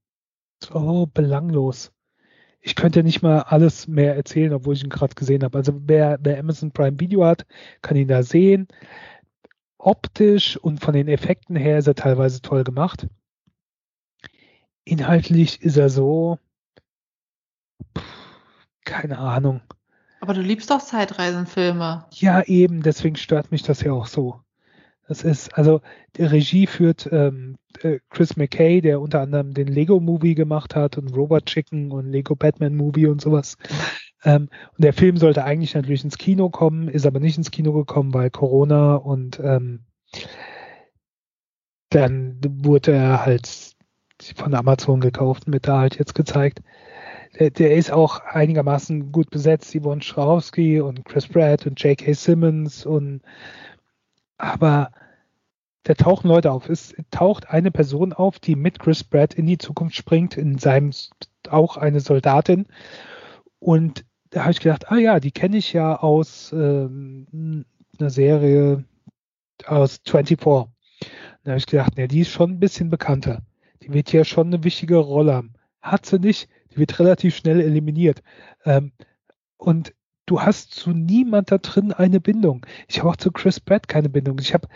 [0.65, 1.93] so belanglos.
[2.63, 5.59] Ich könnte nicht mal alles mehr erzählen, obwohl ich ihn gerade gesehen habe.
[5.59, 7.45] Also wer, wer Amazon Prime Video hat,
[7.83, 8.67] kann ihn da sehen.
[9.77, 13.09] Optisch und von den Effekten her ist er teilweise toll gemacht
[14.91, 16.39] inhaltlich ist er so,
[18.85, 19.61] keine Ahnung.
[20.21, 22.05] Aber du liebst doch Zeitreisenfilme.
[22.13, 24.41] Ja, eben, deswegen stört mich das ja auch so.
[25.09, 25.81] Das ist, also,
[26.17, 31.17] die Regie führt ähm, äh, Chris McKay, der unter anderem den Lego-Movie gemacht hat und
[31.17, 33.57] Robot Chicken und Lego Batman-Movie und sowas.
[34.23, 37.73] Ähm, und der Film sollte eigentlich natürlich ins Kino kommen, ist aber nicht ins Kino
[37.73, 39.87] gekommen, weil Corona und ähm,
[41.89, 43.77] dann wurde er halt
[44.37, 46.61] von Amazon gekauft wird da halt jetzt gezeigt.
[47.39, 52.13] Der, der ist auch einigermaßen gut besetzt, Yvonne Schraubski und Chris Pratt und J.K.
[52.13, 53.23] Simmons und
[54.39, 54.91] aber
[55.85, 56.69] da tauchen Leute auf.
[56.69, 60.91] Es taucht eine Person auf, die mit Chris Pratt in die Zukunft springt, in seinem
[61.49, 62.67] auch eine Soldatin.
[63.59, 67.65] Und da habe ich gedacht, ah ja, die kenne ich ja aus ähm,
[67.99, 68.85] einer Serie
[69.67, 70.39] aus 24.
[70.39, 70.67] Da
[71.47, 73.43] habe ich gedacht, ne, die ist schon ein bisschen bekannter.
[73.83, 75.55] Die wird ja schon eine wichtige Rolle haben.
[75.81, 78.23] Hat sie nicht, die wird relativ schnell eliminiert.
[78.65, 78.93] Ähm,
[79.57, 79.95] und
[80.27, 82.67] du hast zu niemand da drin eine Bindung.
[82.89, 84.39] Ich habe auch zu Chris Pratt keine Bindung.
[84.39, 84.69] Ich habe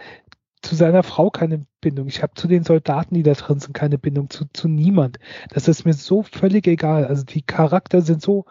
[0.63, 2.09] zu seiner Frau keine Bindung.
[2.09, 4.31] Ich habe zu den Soldaten, die da drin sind, keine Bindung.
[4.31, 5.19] Zu, zu niemand.
[5.51, 7.07] Das ist mir so völlig egal.
[7.07, 8.47] Also die Charakter sind so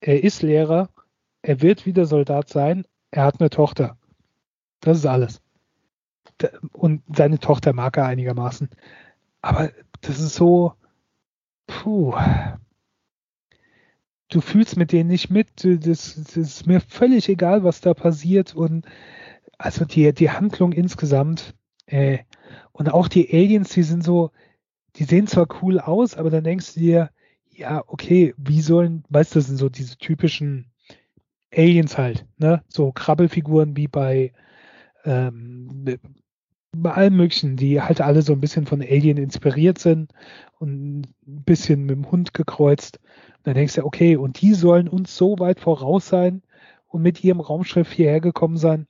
[0.00, 0.90] er ist Lehrer,
[1.46, 3.96] er wird wieder Soldat sein, er hat eine Tochter.
[4.80, 5.40] Das ist alles.
[6.72, 8.68] Und seine Tochter mag er einigermaßen.
[9.42, 9.70] Aber
[10.00, 10.72] das ist so,
[11.68, 12.14] puh.
[14.28, 15.64] Du fühlst mit denen nicht mit.
[15.64, 18.56] Das, das ist mir völlig egal, was da passiert.
[18.56, 18.84] Und
[19.56, 21.54] also die, die Handlung insgesamt,
[21.86, 22.18] äh,
[22.72, 24.32] und auch die Aliens, die sind so,
[24.96, 27.10] die sehen zwar cool aus, aber dann denkst du dir,
[27.52, 30.72] ja, okay, wie sollen, weißt du, das sind so diese typischen
[31.54, 32.62] Aliens halt, ne?
[32.68, 34.32] So Krabbelfiguren wie bei,
[35.04, 35.98] ähm,
[36.72, 40.12] bei allen möglichen, die halt alle so ein bisschen von Alien inspiriert sind
[40.58, 42.98] und ein bisschen mit dem Hund gekreuzt.
[43.38, 46.42] Und dann denkst du, okay, und die sollen uns so weit voraus sein
[46.88, 48.86] und mit ihrem Raumschiff hierher gekommen sein.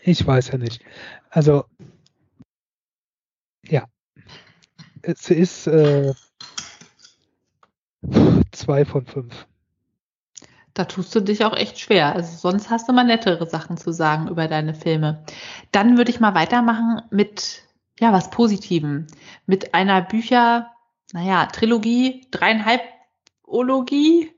[0.00, 0.82] Ich weiß ja nicht.
[1.30, 1.64] Also,
[3.66, 3.86] ja.
[5.02, 6.14] Es ist äh,
[8.52, 9.46] zwei von fünf.
[10.74, 12.14] Da tust du dich auch echt schwer.
[12.14, 15.24] Also sonst hast du mal nettere Sachen zu sagen über deine Filme.
[15.70, 17.62] Dann würde ich mal weitermachen mit,
[18.00, 19.06] ja, was Positivem.
[19.46, 20.70] Mit einer Bücher,
[21.12, 22.82] naja, Trilogie, dreieinhalb
[23.42, 24.32] Ologie.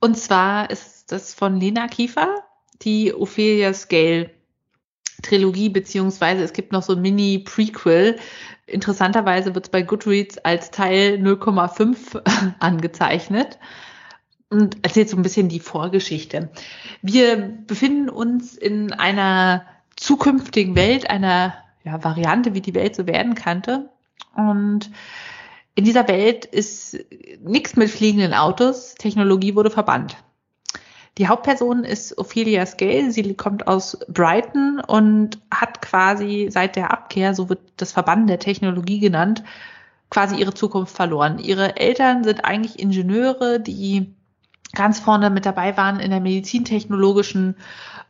[0.00, 2.36] Und zwar ist das von Lena Kiefer,
[2.82, 4.30] die Ophelia Scale
[5.22, 8.18] Trilogie, beziehungsweise es gibt noch so ein Mini-Prequel.
[8.66, 13.58] Interessanterweise wird es bei Goodreads als Teil 0,5 angezeichnet
[14.50, 16.50] und erzählt so ein bisschen die Vorgeschichte.
[17.02, 17.36] Wir
[17.66, 19.64] befinden uns in einer
[19.96, 23.90] zukünftigen Welt, einer ja, Variante, wie die Welt so werden kannte.
[24.34, 24.90] Und
[25.74, 26.98] in dieser Welt ist
[27.42, 28.94] nichts mit fliegenden Autos.
[28.94, 30.16] Technologie wurde verbannt.
[31.18, 33.10] Die Hauptperson ist Ophelia Scale.
[33.10, 38.38] Sie kommt aus Brighton und hat quasi seit der Abkehr, so wird das Verband der
[38.38, 39.42] Technologie genannt,
[40.10, 41.38] quasi ihre Zukunft verloren.
[41.38, 44.14] Ihre Eltern sind eigentlich Ingenieure, die
[44.74, 47.56] ganz vorne mit dabei waren in der medizintechnologischen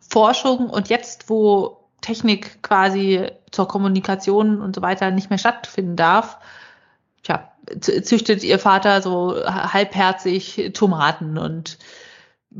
[0.00, 6.38] Forschung und jetzt, wo Technik quasi zur Kommunikation und so weiter nicht mehr stattfinden darf,
[7.22, 7.50] tja,
[7.80, 11.78] züchtet ihr Vater so halbherzig Tomaten und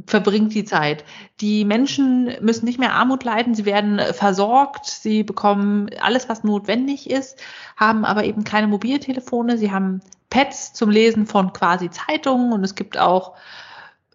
[0.07, 1.05] verbringt die Zeit.
[1.41, 7.09] Die Menschen müssen nicht mehr Armut leiden, sie werden versorgt, sie bekommen alles, was notwendig
[7.09, 7.41] ist,
[7.77, 12.75] haben aber eben keine Mobiltelefone, sie haben Pads zum Lesen von quasi Zeitungen und es
[12.75, 13.35] gibt auch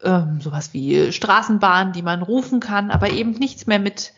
[0.03, 4.13] ähm, sowas wie Straßenbahnen, die man rufen kann, aber eben nichts mehr mit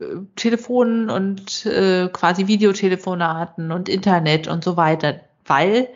[0.00, 0.04] äh,
[0.36, 5.88] Telefonen und äh, quasi Videotelefonaten und Internet und so weiter, weil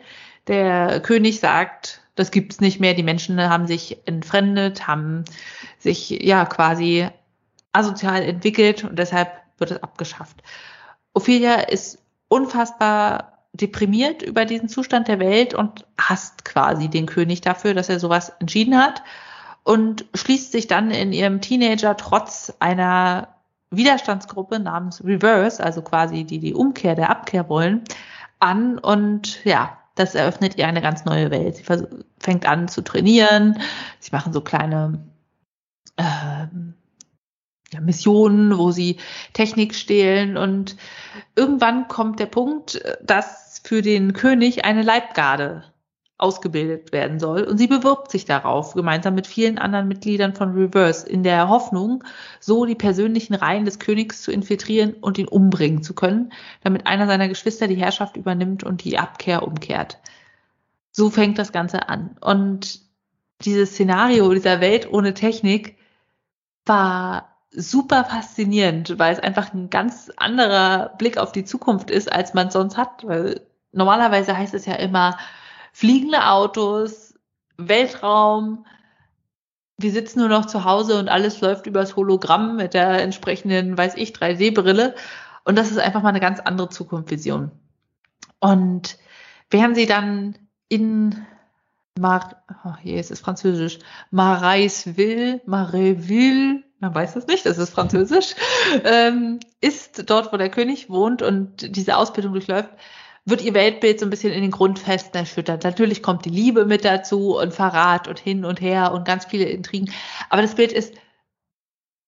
[0.47, 2.93] der König sagt, das gibt's nicht mehr.
[2.93, 5.25] Die Menschen haben sich entfremdet, haben
[5.79, 7.07] sich ja quasi
[7.73, 10.41] asozial entwickelt und deshalb wird es abgeschafft.
[11.13, 17.73] Ophelia ist unfassbar deprimiert über diesen Zustand der Welt und hasst quasi den König dafür,
[17.73, 19.03] dass er sowas entschieden hat
[19.63, 23.29] und schließt sich dann in ihrem Teenager trotz einer
[23.71, 27.83] Widerstandsgruppe namens Reverse, also quasi die die Umkehr der Abkehr wollen,
[28.39, 31.55] an und ja, das eröffnet ihr eine ganz neue Welt.
[31.55, 31.63] Sie
[32.19, 33.59] fängt an zu trainieren,
[33.99, 35.05] sie machen so kleine
[35.95, 36.47] äh,
[37.73, 38.97] ja, Missionen, wo sie
[39.33, 40.75] Technik stehlen und
[41.35, 45.63] irgendwann kommt der Punkt, dass für den König eine Leibgarde
[46.17, 47.43] ausgebildet werden soll.
[47.43, 52.03] Und sie bewirbt sich darauf, gemeinsam mit vielen anderen Mitgliedern von Reverse, in der Hoffnung,
[52.39, 56.31] so die persönlichen Reihen des Königs zu infiltrieren und ihn umbringen zu können,
[56.63, 59.97] damit einer seiner Geschwister die Herrschaft übernimmt und die Abkehr umkehrt.
[60.91, 62.15] So fängt das Ganze an.
[62.21, 62.79] Und
[63.41, 65.75] dieses Szenario dieser Welt ohne Technik
[66.65, 72.33] war super faszinierend, weil es einfach ein ganz anderer Blick auf die Zukunft ist, als
[72.33, 73.05] man sonst hat.
[73.05, 73.41] Weil
[73.75, 75.17] normalerweise heißt es ja immer,
[75.71, 77.13] fliegende Autos,
[77.57, 78.65] Weltraum.
[79.77, 83.95] Wir sitzen nur noch zu Hause und alles läuft übers Hologramm mit der entsprechenden, weiß
[83.95, 84.95] ich, 3D-Brille.
[85.43, 87.51] Und das ist einfach mal eine ganz andere Zukunftsvision.
[88.39, 88.97] Und
[89.49, 90.37] während sie dann
[90.69, 91.25] in
[91.99, 93.79] Mar, oh, hier ist es französisch,
[94.11, 98.35] Maraisville, Maraisville, man weiß es nicht, das ist französisch,
[98.83, 102.69] ähm, ist dort, wo der König wohnt und diese Ausbildung durchläuft,
[103.25, 105.63] wird ihr Weltbild so ein bisschen in den Grundfesten erschüttert.
[105.63, 109.45] Natürlich kommt die Liebe mit dazu und Verrat und hin und her und ganz viele
[109.45, 109.91] Intrigen.
[110.29, 110.93] Aber das Bild ist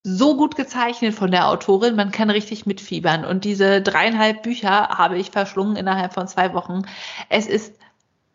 [0.04, 3.26] so gut gezeichnet von der Autorin, man kann richtig mitfiebern.
[3.26, 6.84] Und diese dreieinhalb Bücher habe ich verschlungen innerhalb von zwei Wochen.
[7.30, 7.74] Es ist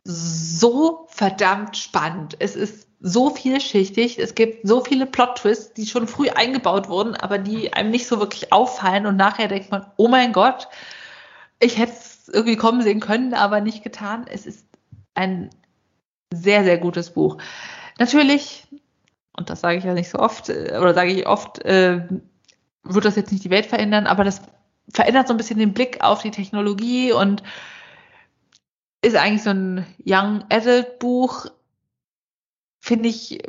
[0.05, 2.37] so verdammt spannend.
[2.41, 4.19] Es ist so vielschichtig.
[4.19, 8.19] Es gibt so viele Plot-Twists, die schon früh eingebaut wurden, aber die einem nicht so
[8.19, 9.07] wirklich auffallen.
[9.07, 10.69] Und nachher denkt man, oh mein Gott,
[11.59, 11.93] ich hätte
[12.29, 14.27] irgendwie kommen sehen können, aber nicht getan.
[14.29, 14.67] Es ist
[15.15, 15.51] ein
[16.33, 17.39] sehr, sehr gutes Buch.
[17.99, 18.67] Natürlich,
[19.37, 22.07] und das sage ich ja nicht so oft, äh, oder sage ich oft, äh,
[22.85, 24.43] wird das jetzt nicht die Welt verändern, aber das
[24.93, 27.43] verändert so ein bisschen den Blick auf die Technologie und
[29.03, 31.47] ist eigentlich so ein Young Adult Buch,
[32.81, 33.43] finde ich,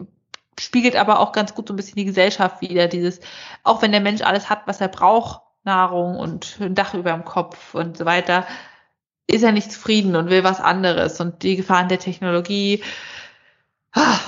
[0.59, 2.87] spiegelt aber auch ganz gut so ein bisschen die Gesellschaft wieder.
[2.87, 3.19] Dieses,
[3.63, 7.25] auch wenn der Mensch alles hat, was er braucht, Nahrung und ein Dach über dem
[7.25, 8.45] Kopf und so weiter,
[9.27, 11.19] ist er nicht zufrieden und will was anderes.
[11.19, 12.83] Und die Gefahren der Technologie,
[13.93, 14.19] ah,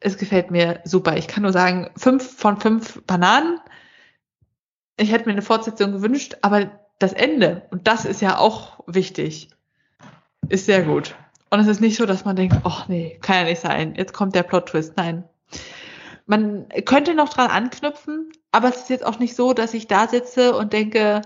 [0.00, 1.16] es gefällt mir super.
[1.16, 3.58] Ich kann nur sagen, fünf von fünf Bananen.
[4.96, 9.48] Ich hätte mir eine Fortsetzung gewünscht, aber das Ende, und das ist ja auch wichtig,
[10.48, 11.16] ist sehr gut.
[11.50, 14.12] Und es ist nicht so, dass man denkt, oh nee, kann ja nicht sein, jetzt
[14.12, 14.96] kommt der Plot-Twist.
[14.96, 15.24] Nein.
[16.26, 20.08] Man könnte noch dran anknüpfen, aber es ist jetzt auch nicht so, dass ich da
[20.08, 21.20] sitze und denke,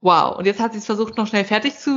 [0.00, 1.90] wow, und jetzt hat sie es versucht, noch schnell fertig zu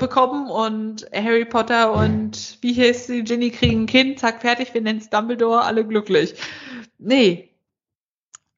[0.00, 4.80] bekommen und Harry Potter und wie hieß sie, Ginny kriegen ein Kind, zack, fertig, wir
[4.80, 6.34] nennen es Dumbledore, alle glücklich.
[6.98, 7.50] Nee.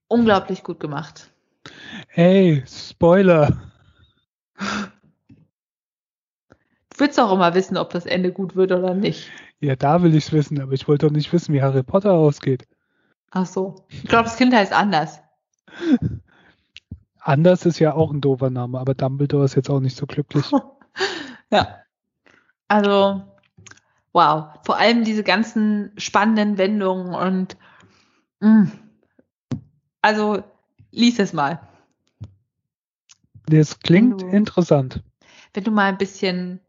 [0.08, 1.30] Unglaublich gut gemacht.
[2.06, 3.60] Hey, Spoiler.
[4.58, 4.88] Du
[6.98, 9.30] willst auch immer wissen, ob das Ende gut wird oder nicht.
[9.60, 12.12] Ja, da will ich es wissen, aber ich wollte doch nicht wissen, wie Harry Potter
[12.12, 12.66] ausgeht.
[13.32, 13.86] Ach so.
[13.88, 15.20] Ich glaube, das Kind heißt anders.
[17.20, 20.44] Anders ist ja auch ein doofer Name, aber Dumbledore ist jetzt auch nicht so glücklich.
[21.50, 21.78] ja.
[22.68, 23.22] Also,
[24.12, 24.48] wow.
[24.64, 27.56] Vor allem diese ganzen spannenden Wendungen und
[28.40, 28.64] mh.
[28.64, 28.72] Mm.
[30.02, 30.42] also
[30.90, 31.60] lies es mal.
[33.46, 35.02] Das klingt du, interessant.
[35.54, 36.60] Wenn du mal ein bisschen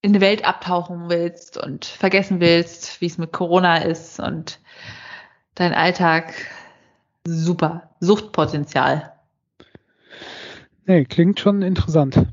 [0.00, 4.60] in die Welt abtauchen willst und vergessen willst, wie es mit Corona ist und
[5.54, 6.34] dein Alltag,
[7.26, 7.90] super.
[8.00, 9.12] Suchtpotenzial.
[10.86, 12.26] Nee, klingt schon interessant.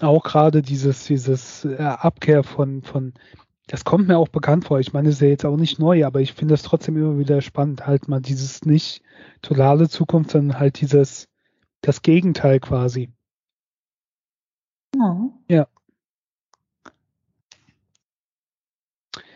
[0.00, 3.14] Auch gerade dieses, dieses äh, Abkehr von, von,
[3.68, 4.80] das kommt mir auch bekannt vor.
[4.80, 7.18] Ich meine, es ist ja jetzt auch nicht neu, aber ich finde es trotzdem immer
[7.18, 9.02] wieder spannend, halt mal dieses nicht
[9.40, 11.28] totale Zukunft, sondern halt dieses,
[11.80, 13.10] das Gegenteil quasi.
[14.96, 15.30] Oh.
[15.48, 15.66] Ja.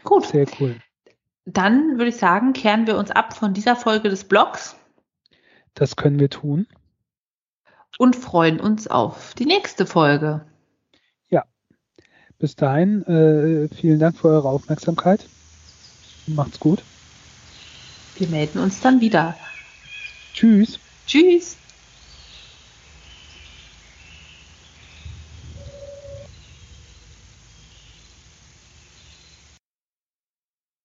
[0.04, 0.26] Gut.
[0.26, 0.76] Sehr cool.
[1.46, 4.74] Dann würde ich sagen, kehren wir uns ab von dieser Folge des Blogs.
[5.74, 6.66] Das können wir tun.
[7.98, 10.44] Und freuen uns auf die nächste Folge.
[11.30, 11.44] Ja.
[12.38, 15.26] Bis dahin, äh, vielen Dank für eure Aufmerksamkeit.
[16.26, 16.82] Macht's gut.
[18.16, 19.36] Wir melden uns dann wieder.
[20.34, 20.80] Tschüss.
[21.06, 21.56] Tschüss.